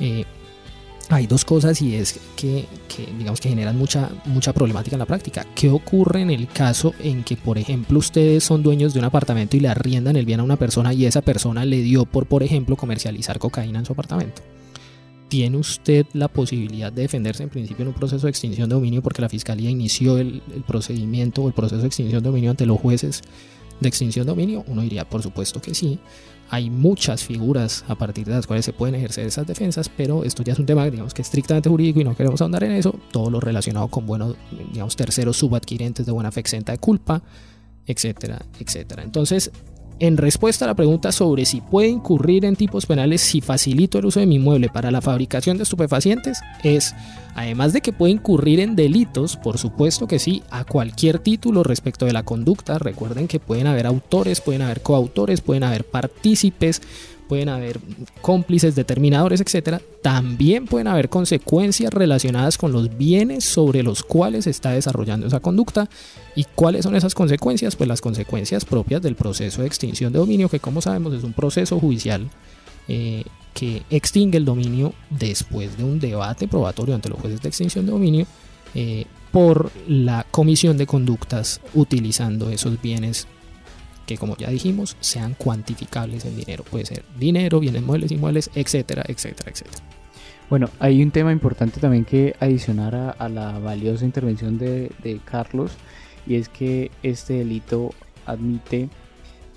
[0.00, 0.24] eh,
[1.10, 2.66] hay dos cosas y es que,
[3.16, 5.46] digamos que generan mucha, mucha problemática en la práctica.
[5.54, 9.56] ¿Qué ocurre en el caso en que, por ejemplo, ustedes son dueños de un apartamento
[9.56, 12.42] y le arriendan el bien a una persona y esa persona le dio por, por
[12.42, 14.42] ejemplo, comercializar cocaína en su apartamento?
[15.28, 19.02] ¿Tiene usted la posibilidad de defenderse en principio en un proceso de extinción de dominio
[19.02, 22.66] porque la fiscalía inició el, el procedimiento o el proceso de extinción de dominio ante
[22.66, 23.22] los jueces
[23.80, 24.64] de extinción de dominio?
[24.66, 25.98] Uno diría, por supuesto que sí
[26.50, 30.42] hay muchas figuras a partir de las cuales se pueden ejercer esas defensas, pero esto
[30.42, 32.98] ya es un tema, digamos que estrictamente jurídico y no queremos ahondar en eso.
[33.12, 34.36] Todo lo relacionado con buenos,
[34.72, 37.22] digamos, terceros subadquirentes de buena fe exenta de culpa,
[37.86, 39.02] etcétera, etcétera.
[39.02, 39.50] Entonces,
[40.00, 44.06] en respuesta a la pregunta sobre si puede incurrir en tipos penales si facilito el
[44.06, 46.94] uso de mi inmueble para la fabricación de estupefacientes, es,
[47.34, 52.06] además de que puede incurrir en delitos, por supuesto que sí, a cualquier título respecto
[52.06, 52.78] de la conducta.
[52.78, 56.82] Recuerden que pueden haber autores, pueden haber coautores, pueden haber partícipes,
[57.28, 57.78] pueden haber
[58.22, 64.50] cómplices, determinadores, etcétera, también pueden haber consecuencias relacionadas con los bienes sobre los cuales se
[64.50, 65.88] está desarrollando esa conducta.
[66.34, 67.76] ¿Y cuáles son esas consecuencias?
[67.76, 71.32] Pues las consecuencias propias del proceso de extinción de dominio, que como sabemos es un
[71.32, 72.28] proceso judicial
[72.88, 73.24] eh,
[73.54, 77.92] que extingue el dominio después de un debate probatorio ante los jueces de extinción de
[77.92, 78.26] dominio
[78.74, 83.26] eh, por la comisión de conductas utilizando esos bienes
[84.08, 86.64] que como ya dijimos sean cuantificables en dinero.
[86.64, 89.84] Puede ser dinero, bienes muebles, inmuebles, etcétera, etcétera, etcétera.
[90.48, 95.72] Bueno, hay un tema importante también que adicionar a, la valiosa intervención de, Carlos
[96.26, 97.90] y es que este delito
[98.24, 98.88] admite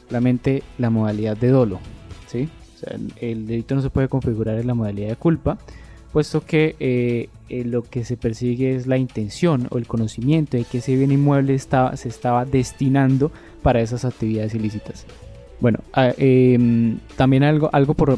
[0.08, 1.80] solamente la modalidad de dolo.
[2.28, 2.50] ¿sí?
[3.22, 5.58] el, delito no se puede configurar en la modalidad de culpa,
[6.12, 10.66] puesto que eh, eh, lo que se persigue es la intención o el conocimiento de
[10.66, 13.32] que ese bien inmueble estaba, se estaba destinando
[13.62, 15.06] para esas actividades ilícitas.
[15.60, 18.18] Bueno, ah, em, también algo, algo por,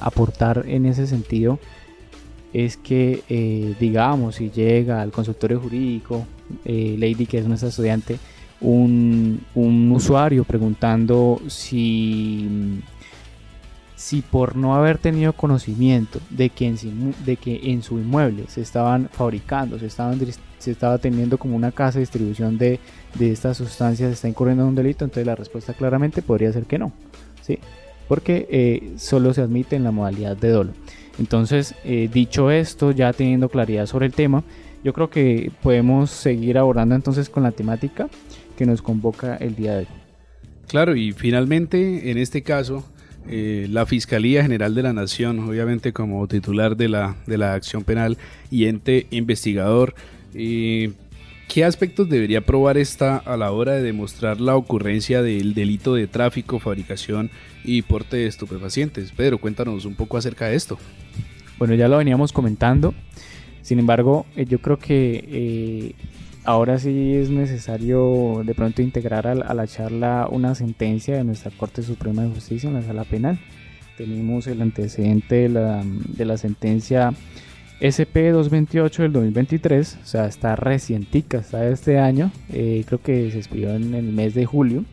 [0.00, 1.58] aportar en ese sentido
[2.54, 6.26] es que, eh, digamos, si llega al consultorio jurídico,
[6.64, 8.18] eh, Lady, que es nuestra estudiante,
[8.60, 12.80] un, un usuario preguntando si
[14.04, 16.76] si por no haber tenido conocimiento de que en,
[17.24, 20.20] de que en su inmueble se estaban fabricando, se, estaban,
[20.58, 22.80] se estaba teniendo como una casa de distribución de,
[23.14, 26.78] de estas sustancias, está incurriendo en un delito, entonces la respuesta claramente podría ser que
[26.78, 26.92] no,
[27.40, 27.58] ¿sí?
[28.06, 30.72] porque eh, solo se admite en la modalidad de dolo.
[31.18, 34.44] Entonces, eh, dicho esto, ya teniendo claridad sobre el tema,
[34.84, 38.10] yo creo que podemos seguir abordando entonces con la temática
[38.58, 39.88] que nos convoca el día de hoy.
[40.68, 42.84] Claro, y finalmente, en este caso,
[43.28, 47.84] eh, la Fiscalía General de la Nación, obviamente como titular de la, de la acción
[47.84, 48.18] penal
[48.50, 49.94] y ente investigador,
[50.34, 50.92] eh,
[51.48, 56.06] ¿qué aspectos debería probar esta a la hora de demostrar la ocurrencia del delito de
[56.06, 57.30] tráfico, fabricación
[57.64, 59.12] y porte de estupefacientes?
[59.12, 60.78] Pedro, cuéntanos un poco acerca de esto.
[61.58, 62.94] Bueno, ya lo veníamos comentando.
[63.62, 65.94] Sin embargo, eh, yo creo que
[66.44, 71.82] ahora sí es necesario de pronto integrar a, la charla una sentencia de nuestra Corte
[71.82, 73.38] Suprema de Justicia en la sala penal.
[73.96, 77.12] Tenemos el antecedente de la, de la sentencia
[77.82, 83.30] SP 228 del 2023, o sea, está recientica, está de este año, eh, creo que
[83.30, 84.84] se expidió en el mes de julio.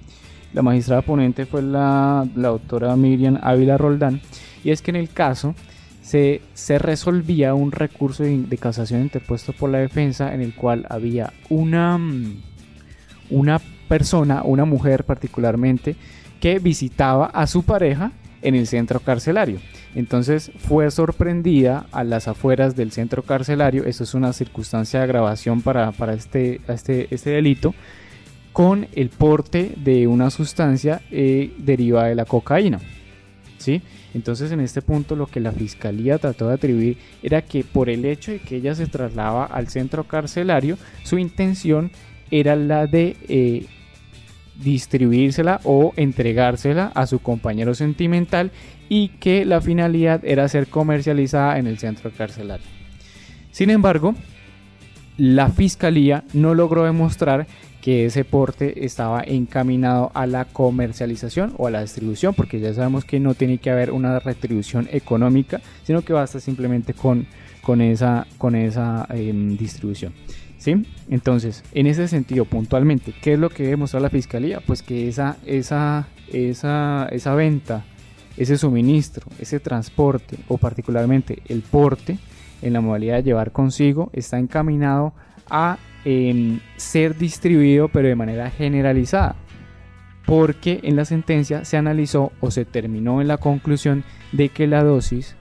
[0.54, 4.20] La magistrada ponente fue la, la Miriam Ávila Roldán,
[4.64, 5.56] y es que en el caso
[6.12, 11.98] se, resolvía un recurso de, casación interpuesto por la defensa en el cual había una,
[11.98, 12.42] mm,
[13.30, 15.96] una persona, una mujer particularmente,
[16.42, 19.60] que visitaba a su pareja en el centro carcelario.
[19.96, 25.62] Entonces fue sorprendida a las afueras del centro carcelario, eso es una circunstancia de agravación
[25.62, 27.74] para, este, este, este delito,
[28.52, 32.80] con el porte de una sustancia eh, derivada de la cocaína.
[33.60, 33.82] ¿sí?
[34.14, 38.06] Entonces en este punto lo que la fiscalía trató de atribuir era que por el
[38.06, 41.92] hecho de que ella se trasladaba al centro carcelario, su intención
[42.30, 43.66] era la de eh,
[44.62, 48.52] distribuírsela o entregársela a su compañero sentimental
[48.90, 52.66] y que la finalidad era ser comercializada en el centro carcelario.
[53.52, 54.16] Sin embargo,
[55.18, 57.48] la fiscalía no logró demostrar
[57.82, 63.06] que ese porte estaba encaminado a la comercialización o a la distribución, porque ya sabemos
[63.06, 67.26] que no tiene que haber una retribución económica, sino que basta simplemente con,
[67.64, 70.14] con esa, con esa em, distribución.
[70.58, 70.86] ¿Sí?
[71.10, 74.60] Entonces, en ese sentido, puntualmente, ¿qué es lo que debe la fiscalía?
[74.60, 77.84] Pues que esa, esa, esa, esa venta,
[78.38, 82.20] ese suministro, ese transporte o particularmente el porte
[82.62, 85.14] en la modalidad de llevar consigo está encaminado
[85.50, 85.80] a
[86.78, 89.36] ser distribuido pero de manera generalizada.
[90.26, 94.84] Porque en la sentencia se analizó o se terminó en la conclusión de que la
[94.84, 95.36] dosis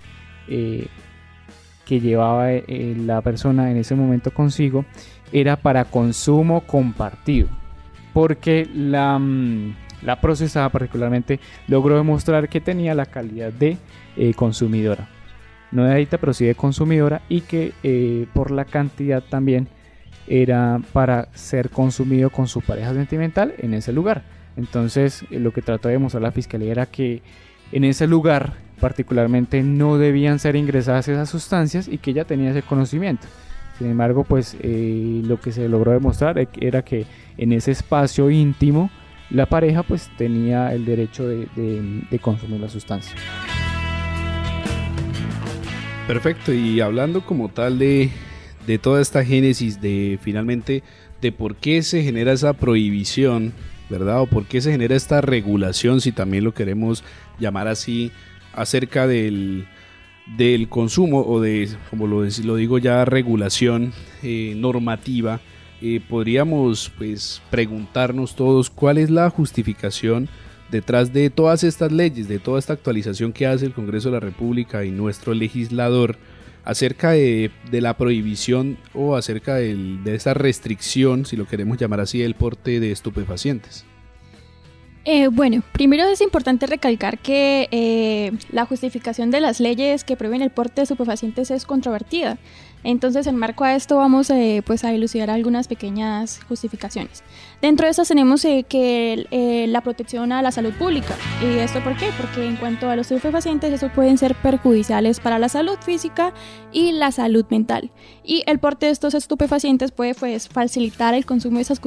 [0.49, 0.89] eh,
[1.85, 4.85] que llevaba eh, la persona en ese momento consigo
[5.33, 7.49] era para consumo compartido.
[8.13, 13.77] Porque la, mm, la procesada particularmente logró demostrar que tenía la calidad de
[14.17, 15.09] eh, consumidora.
[15.73, 19.69] No de adicta pero sí de consumidora y que por la cantidad también
[20.31, 24.23] era para ser consumido con su pareja sentimental en ese lugar.
[24.57, 27.21] Entonces, eh, lo que trató de demostrar la fiscalía era que
[27.73, 32.63] en ese lugar particularmente no debían ser ingresadas esas sustancias y que ella tenía ese
[32.63, 33.27] conocimiento.
[33.77, 37.07] Sin embargo, pues eh, lo que se logró demostrar e-, era que
[37.37, 38.89] en ese espacio íntimo
[39.31, 41.49] la pareja pues tenía el derecho de,
[42.09, 43.17] de consumir la sustancia.
[46.07, 48.11] Perfecto, y hablando como tal de,
[48.67, 50.83] de toda esta génesis de finalmente
[51.21, 53.53] de por qué se genera esa prohibición,
[53.89, 54.23] ¿verdad?
[54.23, 57.05] O por qué se genera esta regulación, si también lo queremos
[57.39, 58.11] llamar así,
[58.53, 59.67] acerca del,
[60.37, 63.93] del consumo o de, como lo, lo digo ya, regulación
[64.23, 65.41] eh, normativa.
[65.83, 70.29] Eh, podríamos pues preguntarnos todos cuál es la justificación
[70.71, 74.21] detrás de todas estas leyes, de toda esta actualización que hace el Congreso de la
[74.21, 76.17] República y nuestro legislador
[76.65, 82.35] acerca de, la prohibición o acerca de esa restricción, si lo queremos llamar así, del
[82.35, 83.85] porte de estupefacientes?
[85.07, 90.43] Eh, bueno, primero es importante recalcar que eh, la justificación de las leyes que prohíben
[90.43, 92.39] el porte de estupefacientes es controvertida.
[92.85, 97.23] Entonces, en marco a esto vamos eh, pues a elucidar algunas pequeñas justificaciones.
[97.63, 101.15] Dentro de estas tenemos eh, que eh, la protección a la salud pública.
[101.43, 102.11] ¿Y esto por qué?
[102.19, 106.33] Porque en cuanto a los estupefacientes, estos pueden ser perjudiciales para la salud física
[106.73, 107.91] y la salud mental.
[108.25, 111.81] Y el porte de estos estupefacientes puede pues, facilitar el consumo de esas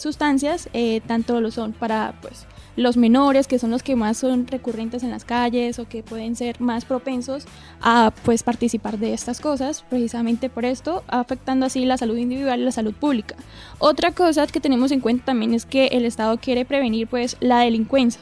[0.00, 0.68] sustancias,
[1.06, 2.46] tanto lo son para pues,
[2.76, 6.36] los menores, que son los que más son recurrentes en las calles o que pueden
[6.36, 7.46] ser más propensos
[7.80, 12.64] a pues participar de estas cosas, precisamente por esto, afectando así la salud individual y
[12.64, 13.36] la salud pública.
[13.78, 17.60] Otra cosa que tenemos en cuenta también es que el Estado quiere prevenir pues la
[17.60, 18.20] delincuencia.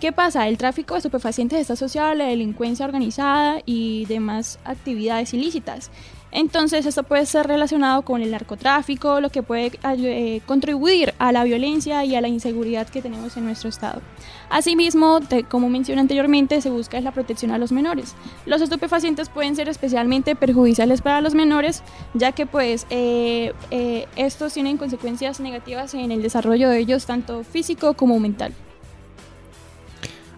[0.00, 0.46] ¿Qué pasa?
[0.46, 5.90] El tráfico de estupefacientes está asociado a la delincuencia organizada y demás actividades ilícitas.
[6.32, 11.44] Entonces esto puede ser relacionado con el narcotráfico, lo que puede eh, contribuir a la
[11.44, 14.02] violencia y a la inseguridad que tenemos en nuestro estado.
[14.50, 18.14] Asimismo, como mencioné anteriormente, se busca la protección a los menores.
[18.44, 21.82] Los estupefacientes pueden ser especialmente perjudiciales para los menores,
[22.14, 27.44] ya que pues eh, eh, estos tienen consecuencias negativas en el desarrollo de ellos, tanto
[27.44, 28.52] físico como mental.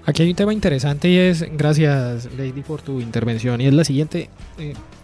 [0.07, 3.85] Aquí hay un tema interesante y es, gracias Lady por tu intervención, y es la
[3.85, 4.31] siguiente.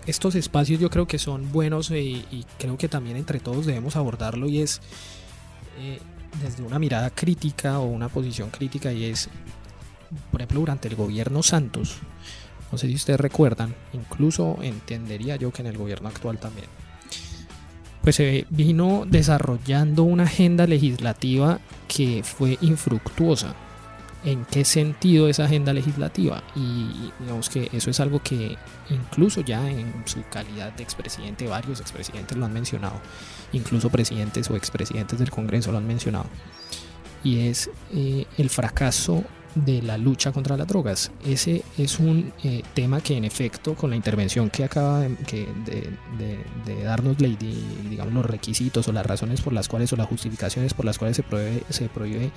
[0.07, 3.97] Estos espacios yo creo que son buenos eh, y, creo que también entre todos debemos
[3.97, 4.81] abordarlo y es
[5.79, 5.99] eh,
[6.43, 9.31] desde una mirada crítica o una posición crítica y es,
[10.31, 11.97] por ejemplo, durante el gobierno Santos,
[12.71, 16.67] no sé si ustedes recuerdan, incluso entendería yo que en el gobierno actual también,
[18.03, 23.55] pues se vino desarrollando una agenda legislativa que fue infructuosa
[24.25, 26.43] en qué sentido esa agenda legislativa.
[26.57, 28.57] Y digamos que eso es algo que
[28.91, 33.01] incluso ya en su calidad de expresidente varios expresidentes lo han mencionado.
[33.53, 36.27] Incluso presidentes o expresidentes del Congreso lo han mencionado.
[37.23, 41.13] Y es eh, el fracaso de la lucha contra las drogas.
[41.25, 45.49] Ese es un eh, tema que en efecto con la intervención que acaba de,
[46.83, 50.85] darnos Lady, digamos los requisitos o las razones por las cuales o las justificaciones por
[50.85, 52.31] las cuales se prohíbe, se prohíbe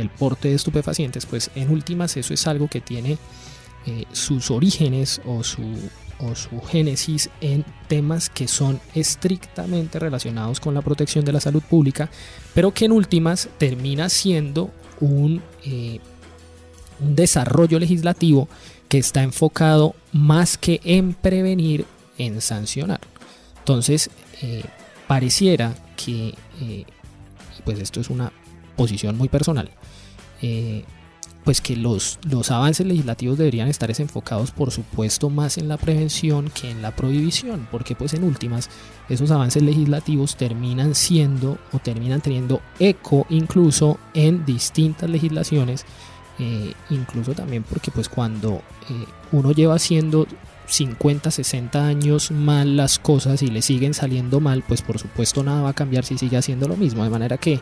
[0.00, 3.18] el porte de estupefacientes, pues en últimas eso es algo que tiene
[3.86, 5.62] eh, sus orígenes o su,
[6.18, 11.62] o su génesis en temas que son estrictamente relacionados con la protección de la salud
[11.62, 12.10] pública,
[12.52, 14.70] pero que en últimas termina siendo
[15.00, 15.98] un, eh,
[17.00, 18.48] un desarrollo legislativo
[18.88, 21.86] que está enfocado más que en prevenir,
[22.18, 23.00] en sancionar.
[23.60, 24.10] Entonces,
[24.42, 24.62] eh,
[25.06, 26.34] pareciera que,
[27.64, 28.30] pues esto es una
[28.76, 29.70] posición muy personal,
[30.42, 30.84] eh,
[31.44, 36.50] pues que los, los avances legislativos deberían estar enfocados por supuesto más en la prevención
[36.50, 38.68] que en la prohibición, porque pues en últimas
[39.08, 45.86] esos avances legislativos terminan siendo o terminan teniendo eco incluso en distintas legislaciones,
[46.38, 50.26] eh, incluso también porque pues cuando eh, uno lleva haciendo
[50.66, 55.62] 50, 60 años mal las cosas y le siguen saliendo mal, pues por supuesto nada
[55.62, 57.60] va a cambiar si sigue haciendo lo mismo, de manera que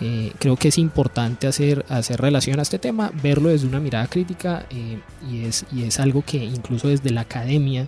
[0.00, 4.06] eh, creo que es importante hacer, hacer relación a este tema, verlo desde una mirada
[4.06, 4.98] crítica eh,
[5.30, 7.86] y, es, y es algo que incluso desde la academia,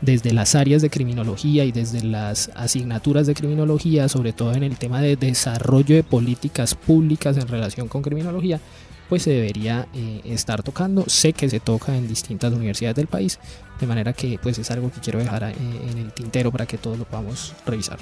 [0.00, 4.76] desde las áreas de criminología y desde las asignaturas de criminología, sobre todo en el
[4.76, 8.60] tema de desarrollo de políticas públicas en relación con criminología,
[9.08, 11.04] pues se debería eh, estar tocando.
[11.06, 13.38] Sé que se toca en distintas universidades del país,
[13.78, 16.98] de manera que pues es algo que quiero dejar en el tintero para que todos
[16.98, 17.98] lo podamos revisar.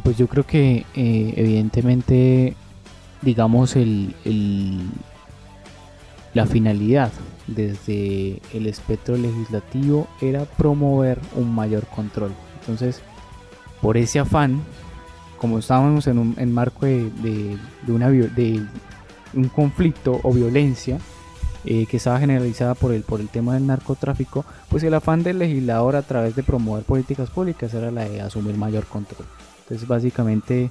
[0.00, 2.56] Pues yo creo que eh, evidentemente,
[3.20, 4.14] digamos, el,
[6.32, 7.12] la finalidad
[7.46, 12.32] desde el espectro legislativo era promover un mayor control.
[12.60, 13.02] Entonces,
[13.82, 14.62] por ese afán,
[15.38, 18.66] como estábamos en un en marco de, de, de
[19.34, 20.98] un conflicto o violencia
[21.64, 25.38] eh, que estaba generalizada por el, por el tema del narcotráfico, pues el afán del
[25.38, 29.26] legislador a través de promover políticas públicas era la de asumir mayor control.
[29.62, 30.70] Entonces básicamente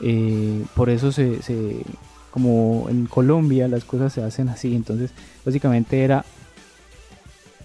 [0.00, 1.38] eh, por eso se,
[2.30, 5.10] como en Colombia las cosas se hacen así, entonces
[5.44, 6.24] básicamente era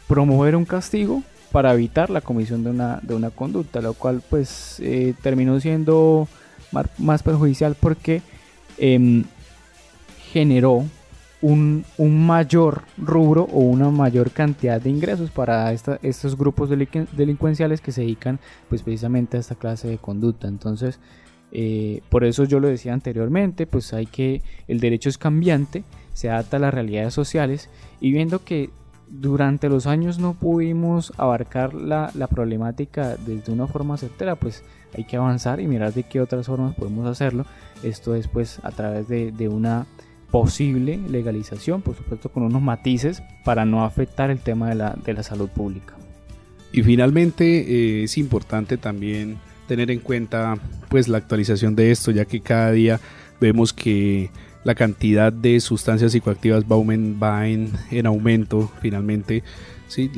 [0.07, 4.79] promover un castigo para evitar la comisión de una, de una conducta, lo cual pues
[4.79, 6.27] eh, terminó siendo
[6.97, 8.21] más perjudicial porque
[8.77, 9.23] em,
[10.31, 10.85] generó
[11.41, 18.01] un, mayor rubro o una mayor cantidad de ingresos para estos grupos delincuenciales que se
[18.01, 20.47] dedican pues precisamente a esta clase de conducta.
[20.47, 20.99] Entonces,
[21.51, 25.83] eh, por eso yo lo decía anteriormente, pues hay que, el derecho es cambiante,
[26.13, 27.69] se adapta a las realidades sociales
[28.01, 28.69] y viendo que
[29.09, 34.63] durante los años no pudimos abarcar la, problemática desde una forma certera, pues
[34.95, 37.45] hay que avanzar y mirar de qué otras formas podemos hacerlo.
[37.83, 39.85] Esto es pues a través de una
[40.31, 45.13] posible legalización, por supuesto con unos matices para no afectar el tema de la, de
[45.13, 45.95] la salud pública.
[46.71, 50.55] Y finalmente eh, es importante también tener en cuenta
[50.89, 52.99] pues la actualización de esto, ya que cada día
[53.39, 54.29] vemos que
[54.63, 59.43] la cantidad de sustancias psicoactivas va, en, en, aumento finalmente.
[59.87, 60.11] ¿sí?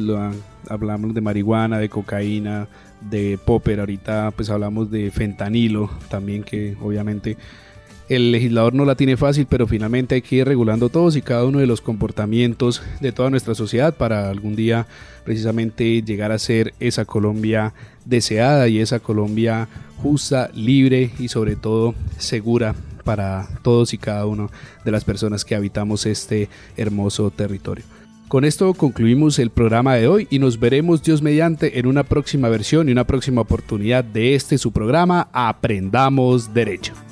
[0.69, 2.67] Hablamos de marihuana, de cocaína,
[3.01, 7.37] de popper, ahorita pues hablamos de fentanilo también que obviamente
[8.09, 11.45] el legislador no la tiene fácil, pero finalmente hay que ir regulando todos y cada
[11.45, 14.87] uno de los comportamientos de toda nuestra sociedad para algún día
[15.23, 17.73] precisamente llegar a ser esa Colombia
[18.05, 24.49] deseada y esa Colombia justa, libre y sobre todo segura para todos y cada uno
[24.83, 27.85] de las personas que habitamos este hermoso territorio.
[28.27, 32.49] Con esto concluimos el programa de hoy y nos veremos Dios mediante en una próxima
[32.49, 37.08] versión y una próxima oportunidad de este su programa Aprendamos Derecho.